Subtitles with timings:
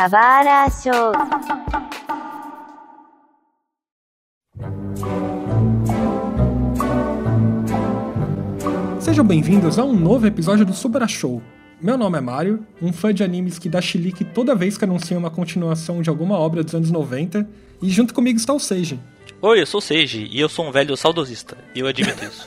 [0.00, 1.12] Show.
[8.98, 11.42] Sejam bem-vindos a um novo episódio do Subra Show.
[11.82, 15.18] Meu nome é Mário, um fã de animes que dá chilique toda vez que anuncia
[15.18, 17.46] uma continuação de alguma obra dos anos 90,
[17.82, 18.98] e junto comigo está o Seiji.
[19.42, 22.46] Oi, eu sou o Seiji e eu sou um velho saudosista, e eu admito isso.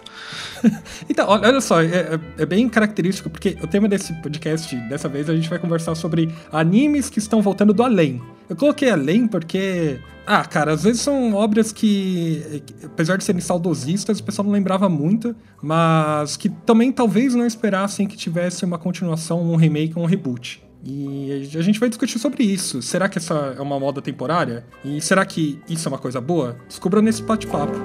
[1.10, 5.28] então, olha só, é, é, é, bem característico, porque o tema desse podcast, dessa vez,
[5.28, 8.21] a gente vai conversar sobre animes que estão voltando do além.
[8.48, 10.00] Eu coloquei além porque.
[10.25, 14.88] Ah, cara, às vezes são obras que, apesar de serem saudosistas, o pessoal não lembrava
[14.88, 20.63] muito, mas que também talvez não esperassem que tivesse uma continuação, um remake um reboot.
[20.86, 22.82] E a gente vai discutir sobre isso.
[22.82, 24.65] Será que essa é uma moda temporária?
[24.83, 26.57] E será que isso é uma coisa boa?
[26.68, 27.78] Descubra nesse bate-papo.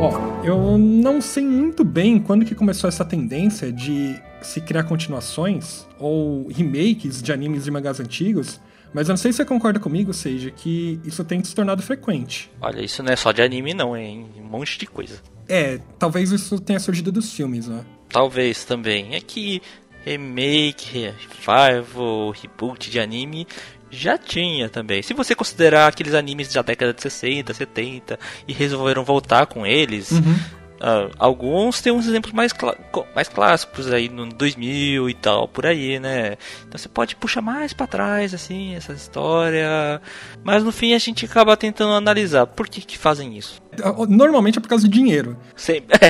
[0.00, 5.86] Ó, eu não sei muito bem quando que começou essa tendência de se criar continuações
[5.98, 8.58] ou remakes de animes e mangás antigos,
[8.94, 12.50] mas eu não sei se você concorda comigo, seja que isso tem se tornado frequente.
[12.62, 15.20] Olha, isso não é só de anime não, é um monte de coisa.
[15.48, 17.84] É, talvez isso tenha surgido dos filmes, né?
[18.08, 19.14] Talvez também.
[19.14, 19.60] É que
[20.04, 21.12] remake,
[21.46, 23.46] revival, reboot de anime
[23.90, 25.02] já tinha também.
[25.02, 30.10] Se você considerar aqueles animes da década de 60, 70 e resolveram voltar com eles,
[30.10, 30.36] uhum.
[30.84, 32.74] Uh, alguns têm uns exemplos mais, cl
[33.14, 36.36] mais clássicos aí no 2000 e tal, por aí, né?
[36.68, 39.98] Então você pode puxar mais para trás, assim, essa história.
[40.42, 43.62] Mas no fim a gente acaba tentando analisar por que, que fazem isso.
[44.10, 45.38] Normalmente é por causa de dinheiro.
[45.56, 45.98] Sempre.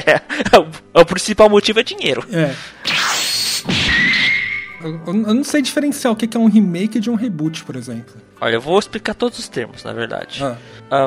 [0.94, 2.24] É, o principal motivo é dinheiro.
[2.32, 2.54] É.
[4.84, 8.14] Eu, não sei diferenciar o que é um remake de um reboot, por exemplo.
[8.38, 10.44] Olha, eu vou explicar todos os termos, na verdade.
[10.44, 10.58] Ah.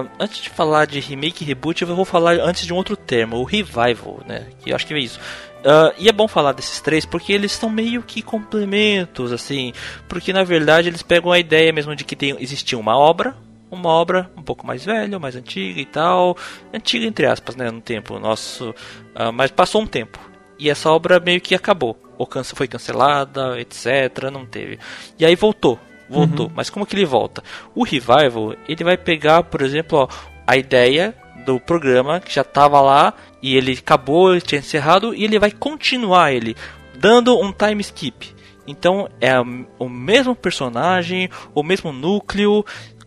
[0.02, 2.98] Uh, antes de falar de remake e reboot, eu vou falar antes de um outro
[2.98, 4.48] termo, o revival, né?
[4.60, 5.20] Que eu acho que é isso.
[5.60, 9.74] Uh, e é bom falar desses três porque eles são meio que complementos, assim.
[10.08, 13.38] Porque na verdade eles pegam a ideia mesmo de que tem, existia uma obra,
[13.70, 16.36] uma obra um pouco mais velha, mais antiga e tal.
[16.74, 17.70] Antiga entre aspas, né?
[17.70, 18.72] No tempo nosso.
[18.72, 20.20] Uh, mas passou um tempo.
[20.58, 22.07] E essa obra meio que acabou.
[22.18, 24.32] Ou foi cancelada, etc.
[24.32, 24.80] Não teve.
[25.20, 25.80] E aí voltou.
[26.10, 26.48] Voltou.
[26.48, 26.54] Uhum.
[26.56, 27.44] Mas como que ele volta?
[27.76, 30.08] O Revival, ele vai pegar, por exemplo, ó,
[30.46, 31.14] a ideia
[31.46, 35.52] do programa que já estava lá e ele acabou, ele tinha encerrado e ele vai
[35.52, 36.56] continuar ele
[36.98, 38.36] dando um time skip.
[38.66, 39.34] Então é
[39.80, 42.66] o mesmo personagem, o mesmo núcleo,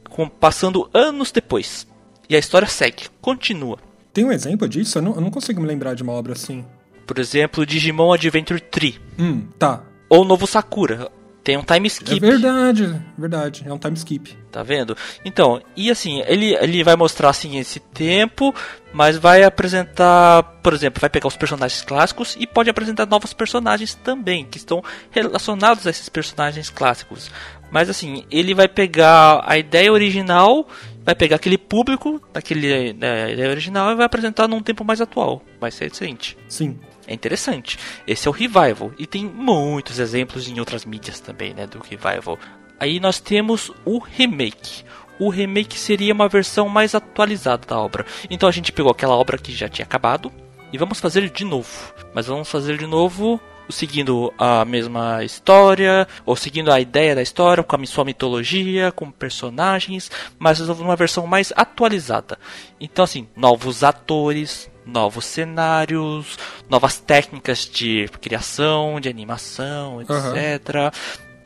[0.08, 1.86] com, passando anos depois.
[2.28, 3.78] E a história segue, continua.
[4.12, 4.98] Tem um exemplo disso?
[4.98, 6.64] Eu não, eu não consigo me lembrar de uma obra assim.
[7.10, 9.00] Por exemplo, Digimon Adventure 3.
[9.18, 9.82] Hum, tá.
[10.08, 11.10] Ou Novo Sakura.
[11.42, 12.24] Tem um time skip.
[12.24, 13.64] É verdade, verdade.
[13.66, 14.38] É um time skip.
[14.48, 14.96] Tá vendo?
[15.24, 18.54] Então, e assim, ele, ele vai mostrar assim esse tempo,
[18.92, 23.92] mas vai apresentar, por exemplo, vai pegar os personagens clássicos e pode apresentar novos personagens
[23.92, 27.28] também, que estão relacionados a esses personagens clássicos.
[27.72, 30.68] Mas assim, ele vai pegar a ideia original,
[31.04, 35.42] vai pegar aquele público daquele né, ideia original e vai apresentar num tempo mais atual,
[35.60, 36.38] mais recente.
[36.48, 36.78] Sim
[37.10, 37.76] é interessante.
[38.06, 38.92] Esse é o Revival.
[38.96, 42.38] E tem muitos exemplos em outras mídias também, né, do Revival.
[42.78, 44.84] Aí nós temos o Remake.
[45.18, 48.06] O remake seria uma versão mais atualizada da obra.
[48.30, 50.32] Então a gente pegou aquela obra que já tinha acabado
[50.72, 51.92] e vamos fazer de novo.
[52.14, 53.38] Mas vamos fazer de novo
[53.68, 59.10] seguindo a mesma história, ou seguindo a ideia da história, com a sua mitologia, com
[59.10, 62.38] personagens, mas uma versão mais atualizada.
[62.80, 70.12] Então, assim, novos atores, novos cenários, novas técnicas de criação, de animação, etc.
[70.12, 70.90] Uhum.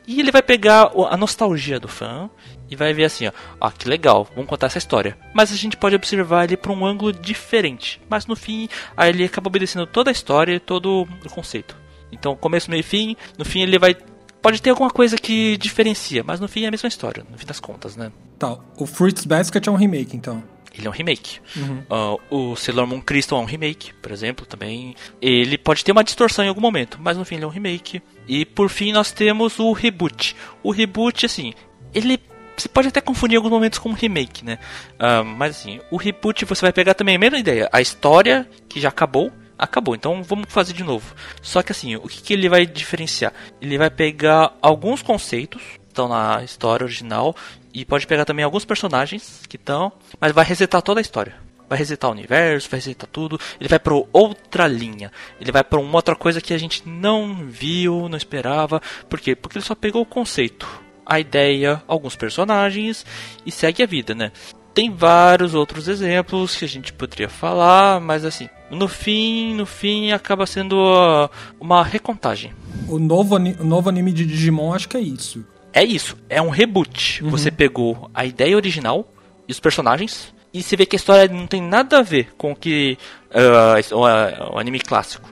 [0.07, 2.29] E ele vai pegar a nostalgia do fã
[2.69, 5.17] e vai ver assim, ó, ó, que legal, vamos contar essa história.
[5.33, 8.01] Mas a gente pode observar ele por um ângulo diferente.
[8.07, 11.75] Mas no fim, aí ele acaba obedecendo toda a história e todo o conceito.
[12.11, 13.95] Então, começo, meio e fim, no fim ele vai
[14.41, 17.47] pode ter alguma coisa que diferencia, mas no fim é a mesma história, no fim
[17.47, 18.11] das contas, né?
[18.37, 20.43] Tá, o Fruits Basket é um remake, então
[20.77, 21.39] ele é um remake.
[21.55, 21.83] Uhum.
[21.89, 24.95] Uh, o Sailor Moon Crystal é um remake, por exemplo, também.
[25.21, 28.01] Ele pode ter uma distorção em algum momento, mas no fim ele é um remake.
[28.27, 30.35] E por fim nós temos o reboot.
[30.63, 31.53] O reboot, assim,
[31.93, 32.19] ele
[32.57, 34.57] você pode até confundir em alguns momentos com um remake, né?
[34.93, 37.69] Uh, mas assim, o reboot você vai pegar também a mesma ideia.
[37.71, 39.93] A história que já acabou, acabou.
[39.93, 41.13] Então vamos fazer de novo.
[41.41, 43.33] Só que assim, o que, que ele vai diferenciar?
[43.61, 45.61] Ele vai pegar alguns conceitos
[45.95, 47.33] estão na história original
[47.75, 51.35] e pode pegar também alguns personagens que estão, mas vai resetar toda a história.
[51.67, 53.37] Vai resetar o universo, vai resetar tudo.
[53.59, 55.11] Ele vai para outra linha.
[55.41, 58.81] Ele vai para uma outra coisa que a gente não viu, não esperava.
[59.09, 59.35] Por quê?
[59.35, 60.65] Porque ele só pegou o conceito,
[61.05, 63.05] a ideia, alguns personagens
[63.45, 64.31] e segue a vida, né?
[64.73, 70.11] Tem vários outros exemplos que a gente poderia falar, mas assim, No fim, no fim,
[70.11, 71.29] acaba sendo uh,
[71.59, 72.53] uma recontagem.
[72.87, 75.45] O novo, o novo anime de Digimon acho que é isso.
[75.75, 77.21] É isso, é um reboot.
[77.21, 77.29] Uhum.
[77.31, 79.05] Você pegou a ideia original
[79.45, 82.53] e os personagens, e você vê que a história não tem nada a ver com
[82.53, 82.97] o que
[83.29, 85.29] uh, o, o anime clássico.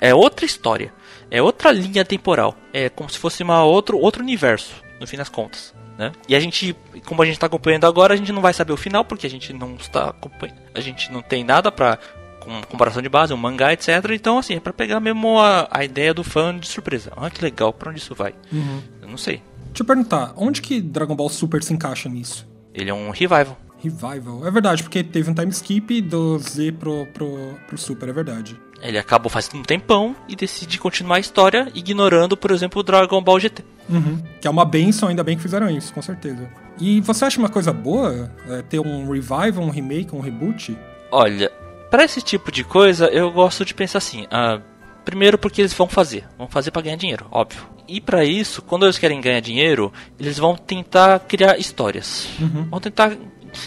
[0.00, 0.92] É, é outra história,
[1.30, 5.28] é outra linha temporal, é como se fosse uma outro, outro universo, no fim das
[5.28, 5.72] contas.
[5.96, 6.10] Né?
[6.28, 8.76] E a gente, como a gente está acompanhando agora, a gente não vai saber o
[8.76, 11.96] final porque a gente não está acompanhando, a gente não tem nada para
[12.40, 13.88] com comparação de base, um mangá, etc.
[14.12, 17.12] Então, assim, é pra pegar mesmo a, a ideia do fã de surpresa.
[17.16, 18.34] Ah, que legal, pra onde isso vai?
[18.52, 18.82] Uhum.
[19.02, 19.42] Eu não sei.
[19.76, 22.48] Deixa eu perguntar, onde que Dragon Ball Super se encaixa nisso?
[22.72, 23.58] Ele é um revival.
[23.76, 24.46] Revival.
[24.46, 27.28] É verdade, porque teve um time skip do Z pro, pro,
[27.66, 28.58] pro Super, é verdade.
[28.80, 33.22] Ele acabou faz um tempão e decide continuar a história, ignorando, por exemplo, o Dragon
[33.22, 33.62] Ball GT.
[33.90, 34.22] Uhum.
[34.40, 36.48] Que é uma benção, ainda bem que fizeram isso, com certeza.
[36.80, 40.74] E você acha uma coisa boa é, ter um revival, um remake, um reboot?
[41.12, 41.52] Olha,
[41.90, 44.26] para esse tipo de coisa, eu gosto de pensar assim.
[44.30, 44.58] Ah,
[45.06, 46.24] primeiro, porque eles vão fazer.
[46.36, 47.66] Vão fazer para ganhar dinheiro, óbvio.
[47.88, 52.28] E para isso, quando eles querem ganhar dinheiro, eles vão tentar criar histórias.
[52.40, 52.64] Uhum.
[52.64, 53.16] Vão tentar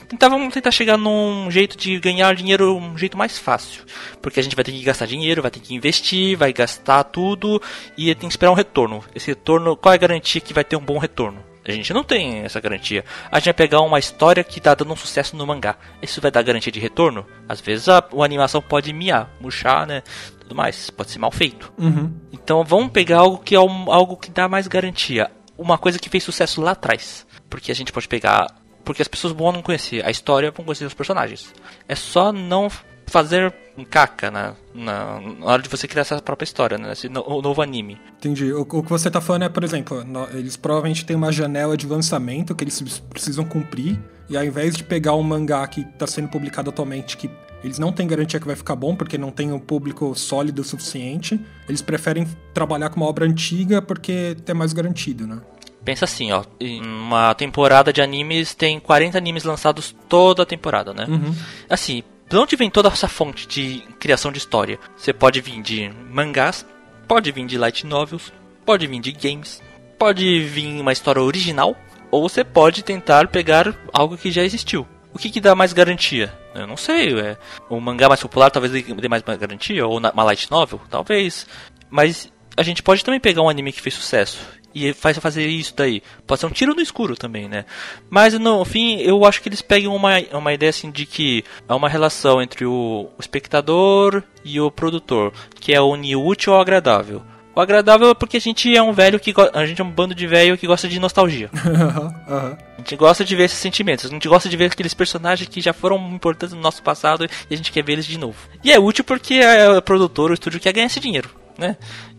[0.08, 3.84] tentar, vamos tentar chegar num jeito de ganhar dinheiro, um jeito mais fácil.
[4.22, 7.62] Porque a gente vai ter que gastar dinheiro, vai ter que investir, vai gastar tudo
[7.98, 9.04] e tem que esperar um retorno.
[9.16, 11.50] Esse retorno, qual é a garantia que vai ter um bom retorno?
[11.66, 13.06] A gente não tem essa garantia.
[13.32, 15.76] A gente vai pegar uma história que tá dando um sucesso no mangá.
[16.02, 17.26] Isso vai dar garantia de retorno?
[17.48, 20.02] Às vezes a, a animação pode miar, murchar, né?
[20.50, 20.90] Tudo mais.
[20.90, 21.72] Pode ser mal feito.
[21.78, 22.12] Uhum.
[22.34, 25.30] Então vamos pegar algo que é um, algo que dá mais garantia.
[25.56, 27.28] Uma coisa que fez sucesso lá atrás.
[27.48, 28.48] Porque a gente pode pegar
[28.84, 31.54] porque as pessoas vão não conhecer a história, vão conhecer os personagens.
[31.88, 32.68] É só não
[33.06, 33.54] fazer
[33.90, 36.92] caca na, na, na, hora de você criar essa própria história, né?
[36.92, 38.02] Esse no, o novo anime.
[38.18, 38.52] Entendi.
[38.52, 40.04] O, o, que você tá falando é, por exemplo,
[40.34, 44.84] eles provavelmente têm uma janela de lançamento que eles precisam cumprir, e ao invés de
[44.84, 47.30] pegar um mangá que tá sendo publicado atualmente, que
[47.64, 50.66] eles não têm garantia que vai ficar bom, porque não tem um público sólido o
[50.66, 55.42] suficiente, eles preferem trabalhar com uma obra antiga porque é mais garantido, né?
[55.84, 60.94] Pensa assim, ó, em uma temporada de animes tem 40 animes lançados toda a temporada,
[60.94, 61.06] né?
[61.10, 61.34] Uhum.
[61.70, 64.78] Assim, de onde vem toda essa fonte de criação de história?
[64.96, 66.66] Você pode vir de mangás,
[67.08, 68.32] pode vir de light novels,
[68.66, 69.62] pode vir de games,
[69.98, 71.76] pode vir uma história original,
[72.12, 74.88] ou você pode tentar pegar algo que já existiu.
[75.14, 76.32] O que, que dá mais garantia?
[76.54, 77.20] Eu não sei.
[77.20, 77.38] É,
[77.70, 81.48] o mangá mais popular talvez dê mais garantia, ou uma light novel, talvez.
[81.90, 84.40] Mas a gente pode também pegar um anime que fez sucesso
[84.74, 86.02] e faz fazer isso daí.
[86.28, 87.66] Pode ser um tiro no escuro também, né?
[88.10, 91.74] Mas no fim, eu acho que eles pegam uma, uma ideia assim de que é
[91.74, 96.62] uma relação entre o, o espectador e o produtor, que é unir o útil ao
[96.62, 97.24] agradável.
[97.60, 100.16] O agradável é porque a gente é um velho que a gente é um bando
[100.16, 101.50] de velho que gosta de nostalgia.
[101.60, 102.08] uhum.
[102.30, 104.06] A gente gosta de ver esses sentimentos.
[104.06, 107.54] A gente gosta de ver aqueles personagens que já foram importantes no nosso passado e
[107.54, 108.38] a gente quer ver eles de novo.
[108.64, 111.76] E é útil porque é o produtor, o estúdio quer ganhar esse dinheiro, né?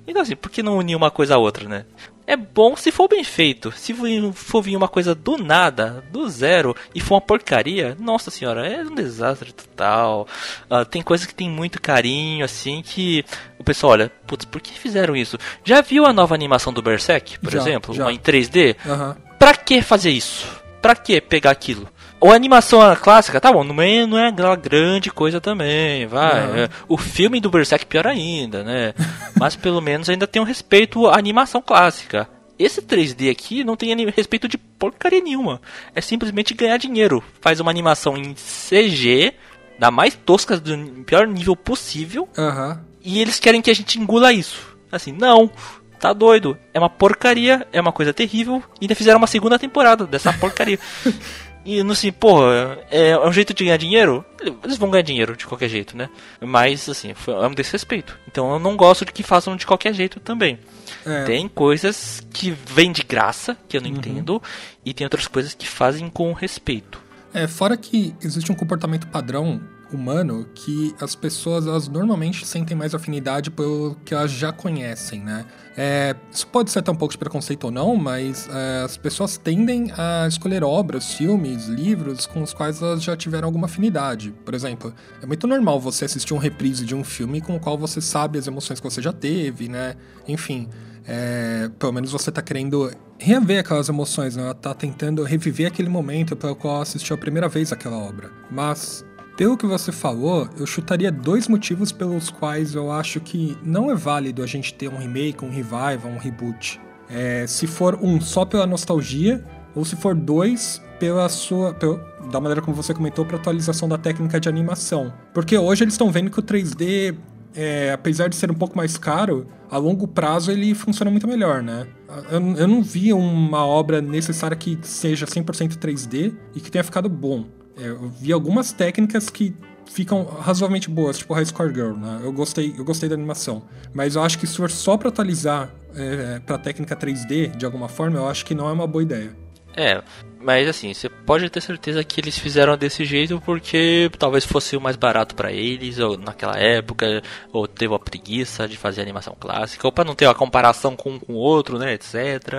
[0.06, 1.86] Então assim, por que não unir uma coisa a outra, né?
[2.30, 3.72] É bom se for bem feito.
[3.72, 3.92] Se
[4.34, 8.82] for vir uma coisa do nada, do zero, e for uma porcaria, nossa senhora, é
[8.82, 10.28] um desastre total.
[10.70, 13.24] Uh, tem coisas que tem muito carinho, assim, que
[13.58, 15.36] o pessoal olha, putz, por que fizeram isso?
[15.64, 17.92] Já viu a nova animação do Berserk, por já, exemplo?
[17.92, 18.04] Já.
[18.04, 18.76] Uma em 3D?
[18.86, 19.14] Uhum.
[19.36, 20.46] Pra que fazer isso?
[20.80, 21.88] Pra que pegar aquilo?
[22.22, 26.64] A animação clássica, tá bom, não é, não é aquela grande coisa também, vai.
[26.64, 28.94] É, o filme do Berserk pior ainda, né?
[29.38, 32.28] Mas pelo menos ainda tem um respeito à animação clássica.
[32.58, 35.62] Esse 3D aqui não tem respeito de porcaria nenhuma.
[35.94, 37.24] É simplesmente ganhar dinheiro.
[37.40, 39.32] Faz uma animação em CG,
[39.78, 42.28] da mais tosca do pior nível possível.
[42.36, 42.78] Uhum.
[43.02, 44.76] E eles querem que a gente engula isso.
[44.92, 45.50] Assim, não,
[45.98, 46.54] tá doido.
[46.74, 48.62] É uma porcaria, é uma coisa terrível.
[48.78, 50.78] E ainda fizeram uma segunda temporada dessa porcaria.
[51.64, 54.24] E no assim, porra, é, é um jeito de ganhar dinheiro?
[54.64, 56.08] Eles vão ganhar dinheiro de qualquer jeito, né?
[56.40, 58.18] Mas, assim, é um desrespeito.
[58.26, 60.58] Então eu não gosto de que façam de qualquer jeito também.
[61.04, 61.24] É.
[61.24, 63.96] Tem coisas que vêm de graça, que eu não Uhum.
[63.96, 64.42] entendo,
[64.84, 67.00] e tem outras coisas que fazem com respeito.
[67.32, 69.60] É, fora que existe um comportamento padrão
[69.96, 75.44] humano que as pessoas elas normalmente sentem mais afinidade pelo que elas já conhecem, né?
[75.76, 79.38] É, isso pode ser até um pouco de preconceito ou não, mas é, as pessoas
[79.38, 84.34] tendem a escolher obras, filmes, livros com os quais elas já tiveram alguma afinidade.
[84.44, 84.92] Por exemplo,
[85.22, 88.38] é muito normal você assistir um reprise de um filme com o qual você sabe
[88.38, 89.94] as emoções que você já teve, né?
[90.28, 90.68] Enfim,
[91.06, 94.42] é, pelo menos você tá querendo rever aquelas emoções, né?
[94.42, 98.30] Ela tá tentando reviver aquele momento pelo qual assistiu a primeira vez aquela obra.
[98.50, 99.04] Mas,
[99.36, 103.94] pelo que você falou, eu chutaria dois motivos pelos quais eu acho que não é
[103.94, 106.80] válido a gente ter um remake, um revival, um reboot.
[107.08, 109.44] É, se for um só pela nostalgia,
[109.74, 111.74] ou se for 2, pela sua.
[111.74, 111.98] Pela,
[112.30, 115.12] da maneira como você comentou, para atualização da técnica de animação.
[115.32, 117.16] Porque hoje eles estão vendo que o 3D,
[117.54, 121.62] é, apesar de ser um pouco mais caro, a longo prazo ele funciona muito melhor,
[121.62, 121.86] né?
[122.30, 127.08] Eu, eu não vi uma obra necessária que seja 100% 3D e que tenha ficado
[127.08, 127.46] bom.
[127.80, 129.54] É, eu vi algumas técnicas que
[129.86, 132.20] ficam razoavelmente boas, tipo High Score Girl, né?
[132.22, 133.62] Eu gostei, eu gostei da animação.
[133.92, 137.88] Mas eu acho que se for só para atualizar é, para técnica 3D de alguma
[137.88, 139.34] forma, eu acho que não é uma boa ideia.
[139.76, 140.02] É,
[140.40, 144.80] mas assim, você pode ter certeza que eles fizeram desse jeito porque talvez fosse o
[144.80, 147.22] mais barato para eles, ou naquela época,
[147.52, 151.12] ou teve a preguiça de fazer animação clássica, ou para não ter a comparação com
[151.12, 152.14] um com o outro, né, etc.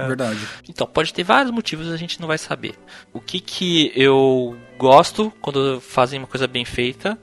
[0.08, 0.39] Verdade.
[0.70, 2.75] Então, pode ter vários motivos, a gente não vai saber.
[3.12, 7.18] O que que eu gosto quando fazem uma coisa bem feita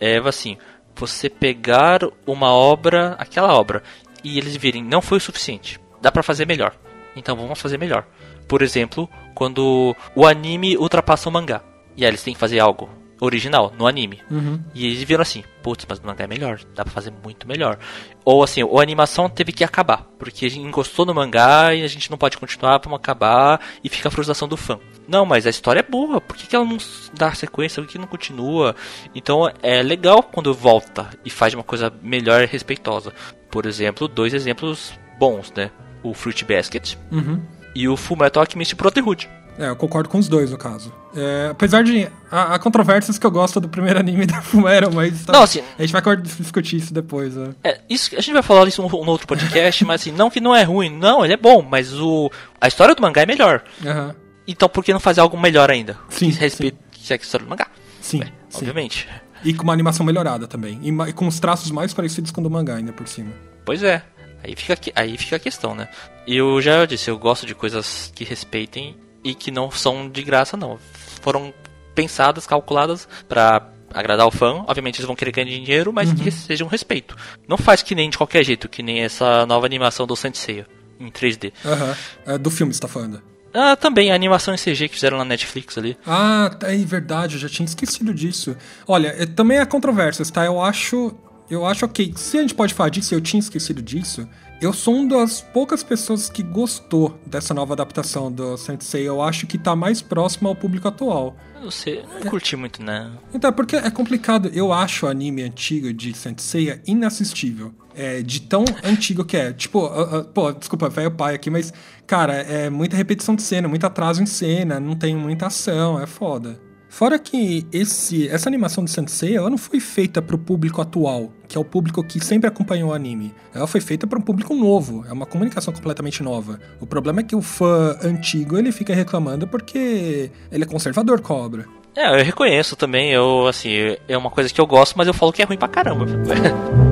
[0.00, 0.58] é assim,
[0.96, 3.82] você pegar uma obra, aquela obra,
[4.24, 6.74] e eles virem, não foi o suficiente, dá para fazer melhor.
[7.14, 8.06] Então vamos fazer melhor.
[8.52, 11.62] Por exemplo, quando o anime ultrapassa o mangá.
[11.96, 12.86] E aí eles têm que fazer algo
[13.18, 14.20] original no anime.
[14.30, 14.62] Uhum.
[14.74, 17.78] E eles viram assim, putz, mas o mangá é melhor, dá pra fazer muito melhor.
[18.26, 21.88] Ou assim, a animação teve que acabar, porque a gente encostou no mangá e a
[21.88, 24.78] gente não pode continuar, vamos acabar e fica a frustração do fã.
[25.08, 26.76] Não, mas a história é boa, por que, que ela não
[27.14, 28.76] dá sequência, por que não continua?
[29.14, 33.14] Então é legal quando volta e faz uma coisa melhor e respeitosa.
[33.50, 35.70] Por exemplo, dois exemplos bons, né?
[36.02, 37.40] O Fruit Basket Uhum.
[37.74, 39.28] E o Full Metal Alchemist Brotherhood.
[39.58, 40.90] É, eu concordo com os dois, no caso.
[41.14, 42.08] É, apesar de.
[42.30, 45.26] Há, há controvérsias que eu gosto do primeiro anime da Fumero, mas.
[45.26, 47.50] tá- Não, assim- A gente vai discutir isso depois, né?
[47.62, 50.40] É, isso, a gente vai falar isso no, no outro podcast, mas assim, não que
[50.40, 53.62] não é ruim, não, ele é bom, mas o, a história do mangá é melhor.
[53.84, 54.14] Aham.
[54.48, 55.98] Então por que não fazer algo melhor ainda?
[56.08, 56.78] Sim, Que respeite
[57.10, 57.66] a história do mangá.
[58.00, 58.58] Sim, É, sim.
[58.58, 59.06] Obviamente.
[59.44, 60.80] E com uma animação melhorada também.
[60.82, 63.30] E, e com os traços mais parecidos com o do mangá, ainda por cima.
[63.66, 64.02] Pois é.
[64.42, 65.88] Aí fica, aí fica a questão, né?
[66.26, 70.22] E eu já disse, eu gosto de coisas que respeitem e que não são de
[70.22, 70.78] graça, não.
[71.20, 71.52] Foram
[71.94, 74.64] pensadas, calculadas pra agradar o fã.
[74.66, 77.16] Obviamente eles vão querer ganhar dinheiro, mas que seja um respeito.
[77.46, 80.66] Não faz que nem de qualquer jeito, que nem essa nova animação do Saint Seiya
[80.98, 81.52] em 3D.
[81.64, 81.96] Aham.
[82.26, 83.22] É, do filme você tá falando.
[83.54, 85.96] Ah, também a animação em CG que fizeram na Netflix ali.
[86.06, 88.56] Ah, tá, é verdade, eu já tinha esquecido disso.
[88.88, 90.44] Olha, é, também há controvérsias, tá?
[90.44, 91.14] Eu acho.
[91.52, 92.14] Eu acho ok.
[92.16, 94.26] Se a gente pode falar disso, eu tinha esquecido disso.
[94.58, 99.06] Eu sou uma das poucas pessoas que gostou dessa nova adaptação do Sensei.
[99.06, 101.36] Eu acho que tá mais próximo ao público atual.
[101.56, 103.12] Eu não sei, eu não curti muito, né?
[103.34, 104.50] Então, é porque é complicado.
[104.54, 107.74] Eu acho o anime antigo de Sensei inassistível.
[107.94, 109.52] É, de tão antigo que é.
[109.52, 111.70] Tipo, ah, ah, pô, desculpa, velho pai aqui, mas,
[112.06, 116.06] cara, é muita repetição de cena, muito atraso em cena, não tem muita ação, é
[116.06, 116.58] foda.
[116.92, 121.56] Fora que esse, essa animação de Sensei, ela não foi feita pro público atual, que
[121.56, 123.34] é o público que sempre acompanhou o anime.
[123.54, 126.60] Ela foi feita para um público novo, é uma comunicação completamente nova.
[126.78, 131.32] O problema é que o fã antigo, ele fica reclamando porque ele é conservador com
[131.32, 131.66] a obra.
[131.96, 133.70] É, eu reconheço também, eu, assim,
[134.06, 136.04] é uma coisa que eu gosto, mas eu falo que é ruim pra caramba.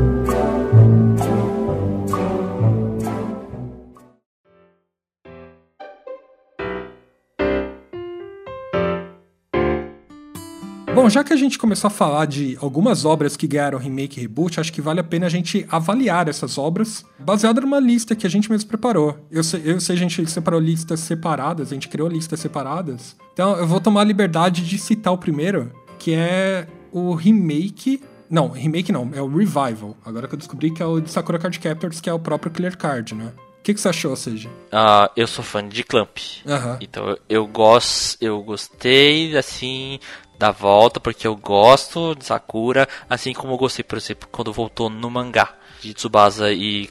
[11.01, 14.21] Bom, já que a gente começou a falar de algumas obras que ganharam remake e
[14.21, 18.27] reboot, acho que vale a pena a gente avaliar essas obras baseada numa lista que
[18.27, 19.19] a gente mesmo preparou.
[19.31, 23.17] Eu sei, eu sei a gente separou listas separadas, a gente criou listas separadas.
[23.33, 28.03] Então eu vou tomar a liberdade de citar o primeiro, que é o remake.
[28.29, 29.97] Não, remake não, é o revival.
[30.05, 32.53] Agora que eu descobri que é o de Sakura Card Captors, que é o próprio
[32.53, 33.33] Clear Card, né?
[33.59, 34.51] O que, que você achou, seja?
[34.71, 36.19] Ah, eu sou fã de Clamp.
[36.47, 36.79] Aham.
[36.81, 39.99] Então eu, eu gosto, eu gostei assim
[40.41, 44.89] da volta porque eu gosto de Sakura, assim como eu gostei, por exemplo, quando voltou
[44.89, 46.91] no mangá de Tsubasa e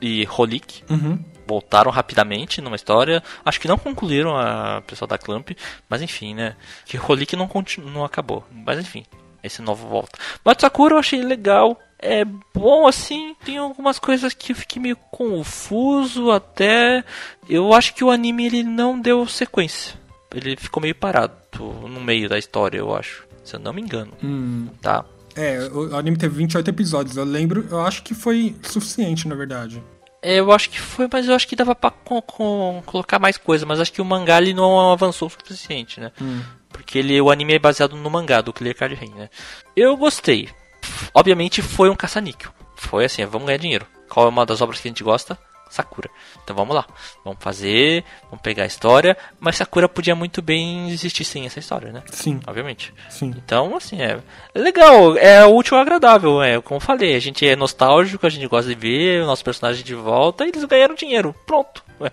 [0.00, 0.84] e Holik.
[0.88, 1.18] Uhum.
[1.46, 3.22] Voltaram rapidamente numa história.
[3.44, 5.50] Acho que não concluíram a pessoal da Clamp,
[5.88, 6.56] mas enfim, né?
[6.86, 7.50] Que Holik não,
[7.92, 8.44] não acabou.
[8.52, 9.04] Mas enfim,
[9.42, 10.18] esse novo volta.
[10.44, 11.78] Mas Sakura eu achei legal.
[11.98, 12.24] É
[12.54, 17.02] bom assim, tem algumas coisas que eu fiquei meio confuso até.
[17.48, 19.94] Eu acho que o anime ele não deu sequência.
[20.32, 23.26] Ele ficou meio parado no meio da história, eu acho.
[23.44, 25.04] Se eu não me engano, Hum, tá?
[25.36, 27.16] é, o anime teve 28 episódios.
[27.16, 29.82] Eu lembro, eu acho que foi suficiente, na verdade.
[30.22, 33.36] É, Eu acho que foi, mas eu acho que dava pra co- co- colocar mais
[33.36, 36.10] coisa, mas acho que o mangá ele não avançou o suficiente, né?
[36.70, 39.28] Porque ele, o anime é baseado no mangá do Clear Card Rain, né?
[39.76, 40.48] Eu gostei.
[41.12, 42.50] Obviamente foi um caça-níquel.
[42.76, 43.86] Foi assim, vamos ganhar dinheiro.
[44.08, 45.38] Qual é uma das obras que a gente gosta?
[45.74, 46.08] Sakura.
[46.42, 46.86] Então vamos lá.
[47.24, 51.92] Vamos fazer, vamos pegar a história, mas Sakura podia muito bem existir sem essa história,
[51.92, 52.02] né?
[52.12, 52.94] Sim, Obviamente.
[53.10, 53.34] sim.
[53.36, 54.20] Então, assim, é,
[54.54, 58.30] é legal, é útil e agradável, é como eu falei, a gente é nostálgico, a
[58.30, 61.82] gente gosta de ver o nosso personagem de volta e eles ganharam dinheiro, pronto.
[62.00, 62.10] Ué,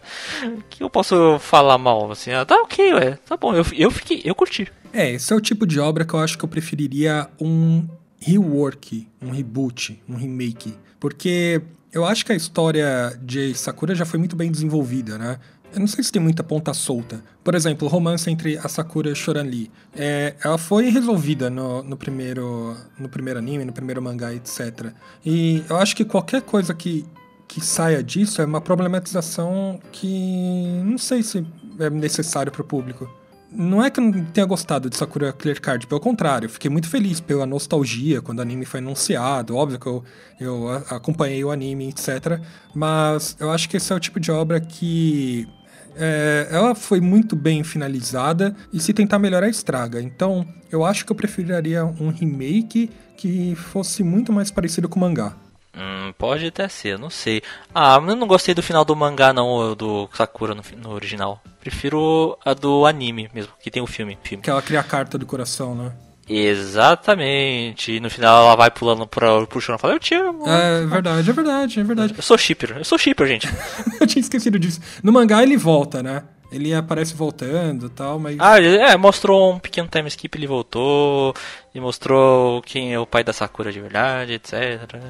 [0.70, 2.32] que eu posso falar mal, assim?
[2.32, 4.72] Ah, tá ok, ué, tá bom, eu, eu fiquei, eu curti.
[4.92, 7.88] É, esse é o tipo de obra que eu acho que eu preferiria um
[8.20, 10.76] rework, um reboot, um remake.
[11.00, 11.62] Porque
[11.94, 15.38] eu acho que a história de Sakura já foi muito bem desenvolvida, né?
[15.74, 17.24] Eu não sei se tem muita ponta solta.
[17.44, 19.72] Por exemplo, o romance entre a Sakura e o Shoranli.
[19.96, 24.92] É, ela foi resolvida no, no, primeiro, no primeiro anime, no primeiro mangá, etc.
[25.26, 27.06] E eu acho que qualquer coisa que,
[27.48, 31.46] que saia disso é uma problematização que não sei se
[31.80, 33.10] é necessário para o público
[33.52, 36.90] não é que eu não tenha gostado de Sakura Clear Card, pelo contrário, fiquei muito
[36.90, 39.56] feliz pela nostalgia quando o anime foi anunciado.
[39.56, 40.04] Óbvio que eu,
[40.40, 42.40] eu acompanhei o anime, etc.
[42.74, 45.48] Mas eu acho que esse é o tipo de obra que.
[45.94, 50.02] É, ela foi muito bem finalizada e se tentar melhorar estraga.
[50.02, 55.02] Então eu acho que eu preferiria um remake que fosse muito mais parecido com o
[55.02, 55.36] mangá.
[55.76, 57.42] Hum, pode até ser, não sei.
[57.76, 61.42] Ah, eu não gostei do final do mangá, não, do Sakura no, no original.
[61.62, 64.18] Prefiro a do anime mesmo, que tem o filme.
[64.24, 64.44] filme.
[64.44, 65.92] Que ela cria a carta do coração, né?
[66.28, 67.94] Exatamente.
[67.94, 70.48] E no final ela vai pulando pra, pro chão e fala, eu te amo.
[70.48, 72.14] É verdade, é verdade, é verdade.
[72.18, 73.48] Eu sou shipper, eu sou shipper, gente.
[74.00, 74.80] eu tinha esquecido disso.
[75.04, 76.24] No mangá ele volta, né?
[76.52, 78.36] Ele aparece voltando e tal, mas.
[78.38, 81.34] Ah, é, mostrou um pequeno time skip, ele voltou.
[81.74, 84.54] E mostrou quem é o pai da Sakura de verdade, etc.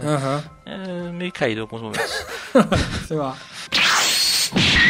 [0.04, 0.44] Aham.
[0.68, 0.74] Uhum.
[0.74, 2.26] É meio caído em alguns momentos.
[3.08, 3.36] Sei lá.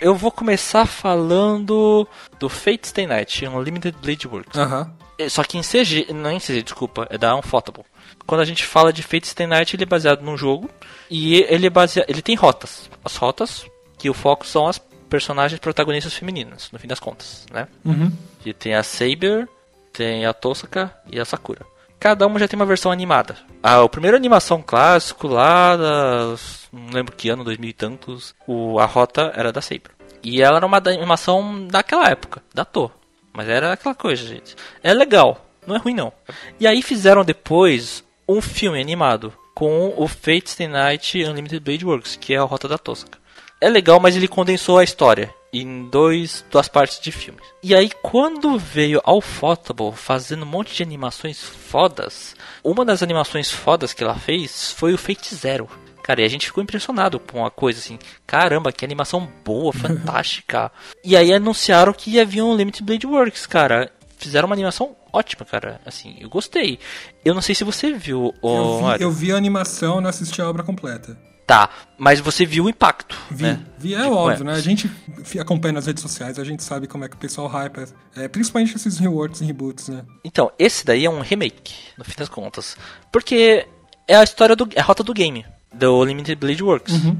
[0.00, 2.06] Eu vou começar falando
[2.38, 4.58] do Fate Stay Night, Unlimited Blade Works.
[4.58, 4.92] Aham.
[5.20, 5.28] Uhum.
[5.28, 7.84] Só que em CG, não em CG, desculpa, é da Unfotable.
[8.24, 10.70] Quando a gente fala de Fate Stay Night, ele é baseado num jogo
[11.10, 12.88] e ele é baseado, ele tem rotas.
[13.04, 13.66] As rotas
[13.98, 14.78] que o foco são as
[15.08, 17.66] personagens protagonistas femininas, no fim das contas, né?
[17.84, 18.12] Uhum.
[18.44, 19.48] E tem a Saber,
[19.92, 21.66] tem a Tosaka e a Sakura.
[21.98, 23.36] Cada uma já tem uma versão animada.
[23.62, 28.78] A, o primeiro animação clássico lá, das, não lembro que ano, 2000 e tantos, o,
[28.78, 29.90] a rota era da Saber.
[30.22, 32.90] E ela era uma animação daquela época, da Tô.
[33.32, 34.56] Mas era aquela coisa, gente.
[34.82, 36.12] É legal, não é ruim não.
[36.58, 42.16] E aí fizeram depois um filme animado com o Fate Stay Night Unlimited Blade Works,
[42.16, 43.18] que é a rota da Tosaka
[43.60, 47.44] é legal, mas ele condensou a história em dois, duas partes de filmes.
[47.62, 53.50] E aí, quando veio ao Photable fazendo um monte de animações fodas, uma das animações
[53.50, 55.68] fodas que ela fez foi o Fate Zero.
[56.02, 57.98] Cara, e a gente ficou impressionado com a coisa assim.
[58.26, 60.72] Caramba, que animação boa, fantástica.
[61.04, 63.90] e aí anunciaram que ia vir um Limited Blade Works, cara.
[64.16, 65.80] Fizeram uma animação ótima, cara.
[65.86, 66.78] Assim, eu gostei.
[67.24, 68.34] Eu não sei se você viu.
[68.42, 68.56] O...
[68.56, 71.16] Eu, vi, eu vi a animação, não assisti a obra completa.
[71.48, 73.18] Tá, mas você viu o impacto.
[73.30, 73.58] Vi, né?
[73.78, 74.52] vi é tipo, óbvio, é.
[74.52, 74.52] né?
[74.52, 74.90] A gente
[75.40, 78.76] acompanha nas redes sociais, a gente sabe como é que o pessoal hype, é, principalmente
[78.76, 80.04] esses reworks e reboots, né?
[80.22, 82.76] Então, esse daí é um remake, no fim das contas.
[83.10, 83.66] Porque
[84.06, 84.68] é a história do.
[84.74, 86.92] é a rota do game, do Limited Blade Works.
[86.92, 87.18] Uhum.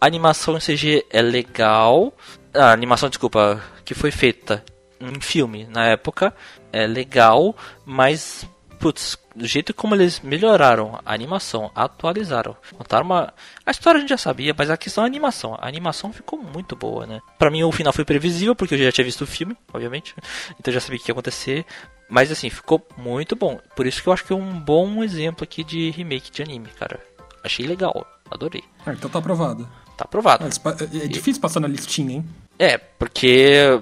[0.00, 2.14] A animação em CG é legal.
[2.54, 4.64] A animação, desculpa, que foi feita
[4.98, 6.32] em filme na época
[6.72, 13.34] é legal, mas putz, do jeito como eles melhoraram a animação, atualizaram, contaram uma.
[13.64, 15.56] A história a gente já sabia, mas a questão é a animação.
[15.60, 17.20] A animação ficou muito boa, né?
[17.38, 20.14] Pra mim o final foi previsível, porque eu já tinha visto o filme, obviamente.
[20.58, 21.66] Então eu já sabia o que ia acontecer.
[22.08, 23.58] Mas assim, ficou muito bom.
[23.74, 26.68] Por isso que eu acho que é um bom exemplo aqui de remake de anime,
[26.78, 27.00] cara.
[27.42, 28.62] Achei legal, adorei.
[28.84, 29.68] Ah, então tá aprovado.
[29.96, 30.44] Tá aprovado.
[30.44, 32.24] É, é difícil passar na listinha, hein?
[32.58, 33.80] É, porque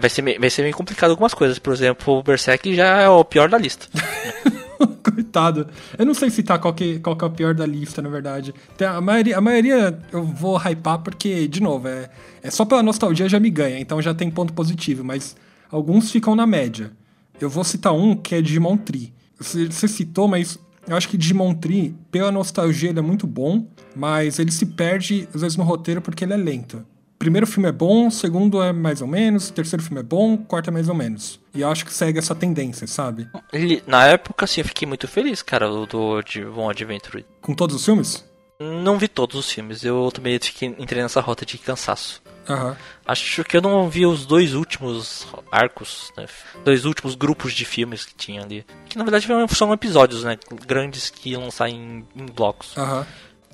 [0.00, 1.58] vai ser, vai ser meio complicado algumas coisas.
[1.58, 3.86] Por exemplo, o Berserk já é o pior da lista.
[5.02, 5.68] Coitado.
[5.96, 8.54] Eu não sei citar qual que, qual que é o pior da lista, na verdade.
[8.76, 12.10] Tem a, maioria, a maioria eu vou hypar porque, de novo, é,
[12.42, 15.36] é só pela nostalgia já me ganha, então já tem ponto positivo, mas
[15.70, 16.92] alguns ficam na média.
[17.40, 19.12] Eu vou citar um que é Digimon Tree.
[19.38, 23.66] Você, você citou, mas eu acho que Digimon Tree, pela nostalgia, ele é muito bom,
[23.94, 26.84] mas ele se perde, às vezes, no roteiro porque ele é lento
[27.18, 30.70] primeiro filme é bom, segundo é mais ou menos, terceiro filme é bom, quarto é
[30.70, 31.40] mais ou menos.
[31.54, 33.28] E eu acho que segue essa tendência, sabe?
[33.52, 36.22] Ele, na época, assim, eu fiquei muito feliz, cara, do, do
[36.56, 37.24] One Adventure.
[37.40, 38.24] Com todos os filmes?
[38.60, 42.22] Não vi todos os filmes, eu também fiquei, entrei nessa rota de cansaço.
[42.48, 42.76] Uhum.
[43.06, 46.26] Acho que eu não vi os dois últimos arcos, né?
[46.64, 48.64] Dois últimos grupos de filmes que tinha ali.
[48.88, 50.38] Que na verdade são episódios, né?
[50.66, 52.76] Grandes que iam lançar em, em blocos.
[52.76, 53.04] Uhum.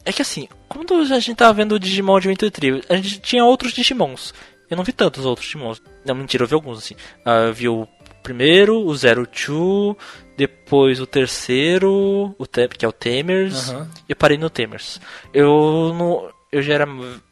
[0.05, 3.45] É que assim, quando a gente tava vendo o Digimon Adventure Trio, a gente tinha
[3.45, 4.35] outros Digimons.
[4.69, 5.83] Eu não vi tantos outros Digimons.
[6.05, 6.95] Não, mentira, eu vi alguns assim.
[7.27, 7.87] Uh, eu vi o
[8.23, 9.97] primeiro, o Zero Two,
[10.37, 13.89] depois o terceiro, o que é o Tamers, uhum.
[14.09, 15.01] e parei no Tamers.
[15.33, 16.42] Eu não.
[16.53, 16.87] Eu já era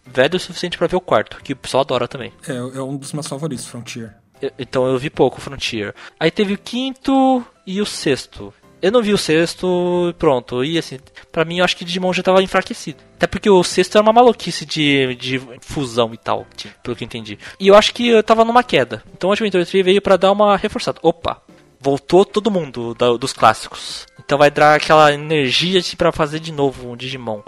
[0.07, 2.33] velho o suficiente para ver o quarto, que o pessoal adora também.
[2.49, 4.15] É, é um dos meus favoritos, Frontier.
[4.41, 5.95] Eu, então eu vi pouco Frontier.
[6.19, 8.53] Aí teve o quinto e o sexto.
[8.83, 10.65] Eu não vi o sexto pronto.
[10.65, 10.99] E assim,
[11.31, 12.99] pra mim eu acho que Digimon já tava enfraquecido.
[13.17, 16.47] Até porque o sexto era uma maluquice de, de fusão e tal,
[16.83, 17.39] pelo que eu entendi.
[17.59, 19.03] E eu acho que eu tava numa queda.
[19.13, 20.99] Então o Adventure 3 veio para dar uma reforçada.
[21.03, 21.43] Opa,
[21.79, 24.07] voltou todo mundo da, dos clássicos.
[24.19, 27.43] Então vai dar aquela energia para fazer de novo um Digimon.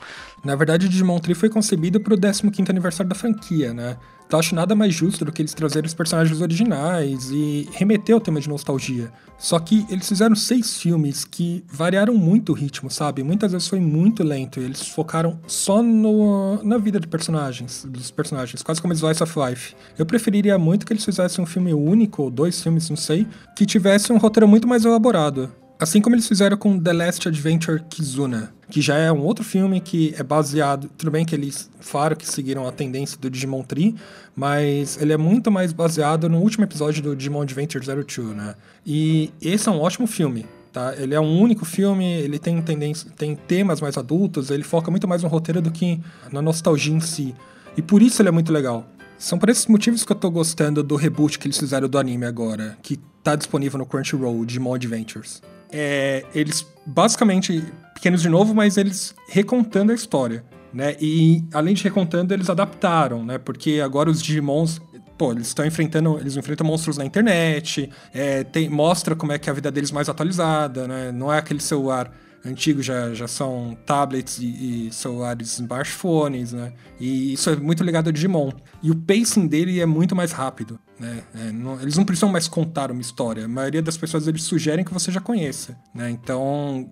[0.44, 3.96] Na verdade, o Digimon Tree foi concebido para o 15º aniversário da franquia, né?
[4.26, 8.20] Então acho nada mais justo do que eles trazerem os personagens originais e remeter ao
[8.20, 9.12] tema de nostalgia.
[9.36, 13.22] Só que eles fizeram seis filmes que variaram muito o ritmo, sabe?
[13.22, 18.10] Muitas vezes foi muito lento e eles focaram só no, na vida de personagens, dos
[18.10, 19.74] personagens, quase como Slice of Life.
[19.98, 23.66] Eu preferiria muito que eles fizessem um filme único, ou dois filmes, não sei, que
[23.66, 25.52] tivesse um roteiro muito mais elaborado.
[25.78, 29.82] Assim como eles fizeram com The Last Adventure Kizuna, que já é um outro filme
[29.82, 30.88] que é baseado.
[30.96, 33.94] Tudo bem que eles falaram que seguiram a tendência do Digimon Tree,
[34.34, 38.54] mas ele é muito mais baseado no último episódio do Digimon Adventure 02, né?
[38.86, 40.46] E esse é um ótimo filme.
[40.72, 40.94] Tá?
[40.96, 45.06] Ele é um único filme, ele tem tendência, tem temas mais adultos, ele foca muito
[45.06, 46.00] mais no roteiro do que
[46.32, 47.34] na nostalgia em si.
[47.76, 48.86] E por isso ele é muito legal.
[49.18, 52.24] São por esses motivos que eu tô gostando do reboot que eles fizeram do anime
[52.24, 58.76] agora, que tá disponível no Crunchyroll, Digimon Adventures é, eles basicamente pequenos de novo, mas
[58.76, 60.96] eles recontando a história, né?
[61.00, 63.38] E além de recontando, eles adaptaram, né?
[63.38, 64.80] Porque agora os Digimons
[65.16, 69.48] pô, eles estão enfrentando, eles enfrentam monstros na internet, é, tem, mostra como é que
[69.48, 71.12] é a vida deles mais atualizada, né?
[71.12, 72.10] Não é aquele celular
[72.44, 76.72] antigo, já, já são tablets e, e celulares smartphones, né?
[76.98, 78.50] E isso é muito ligado ao Digimon.
[78.82, 80.78] E o pacing dele é muito mais rápido.
[81.02, 81.24] Né?
[81.34, 83.44] É, não, eles não precisam mais contar uma história.
[83.44, 85.76] A maioria das pessoas eles sugerem que você já conheça.
[85.92, 86.08] Né?
[86.10, 86.88] Então,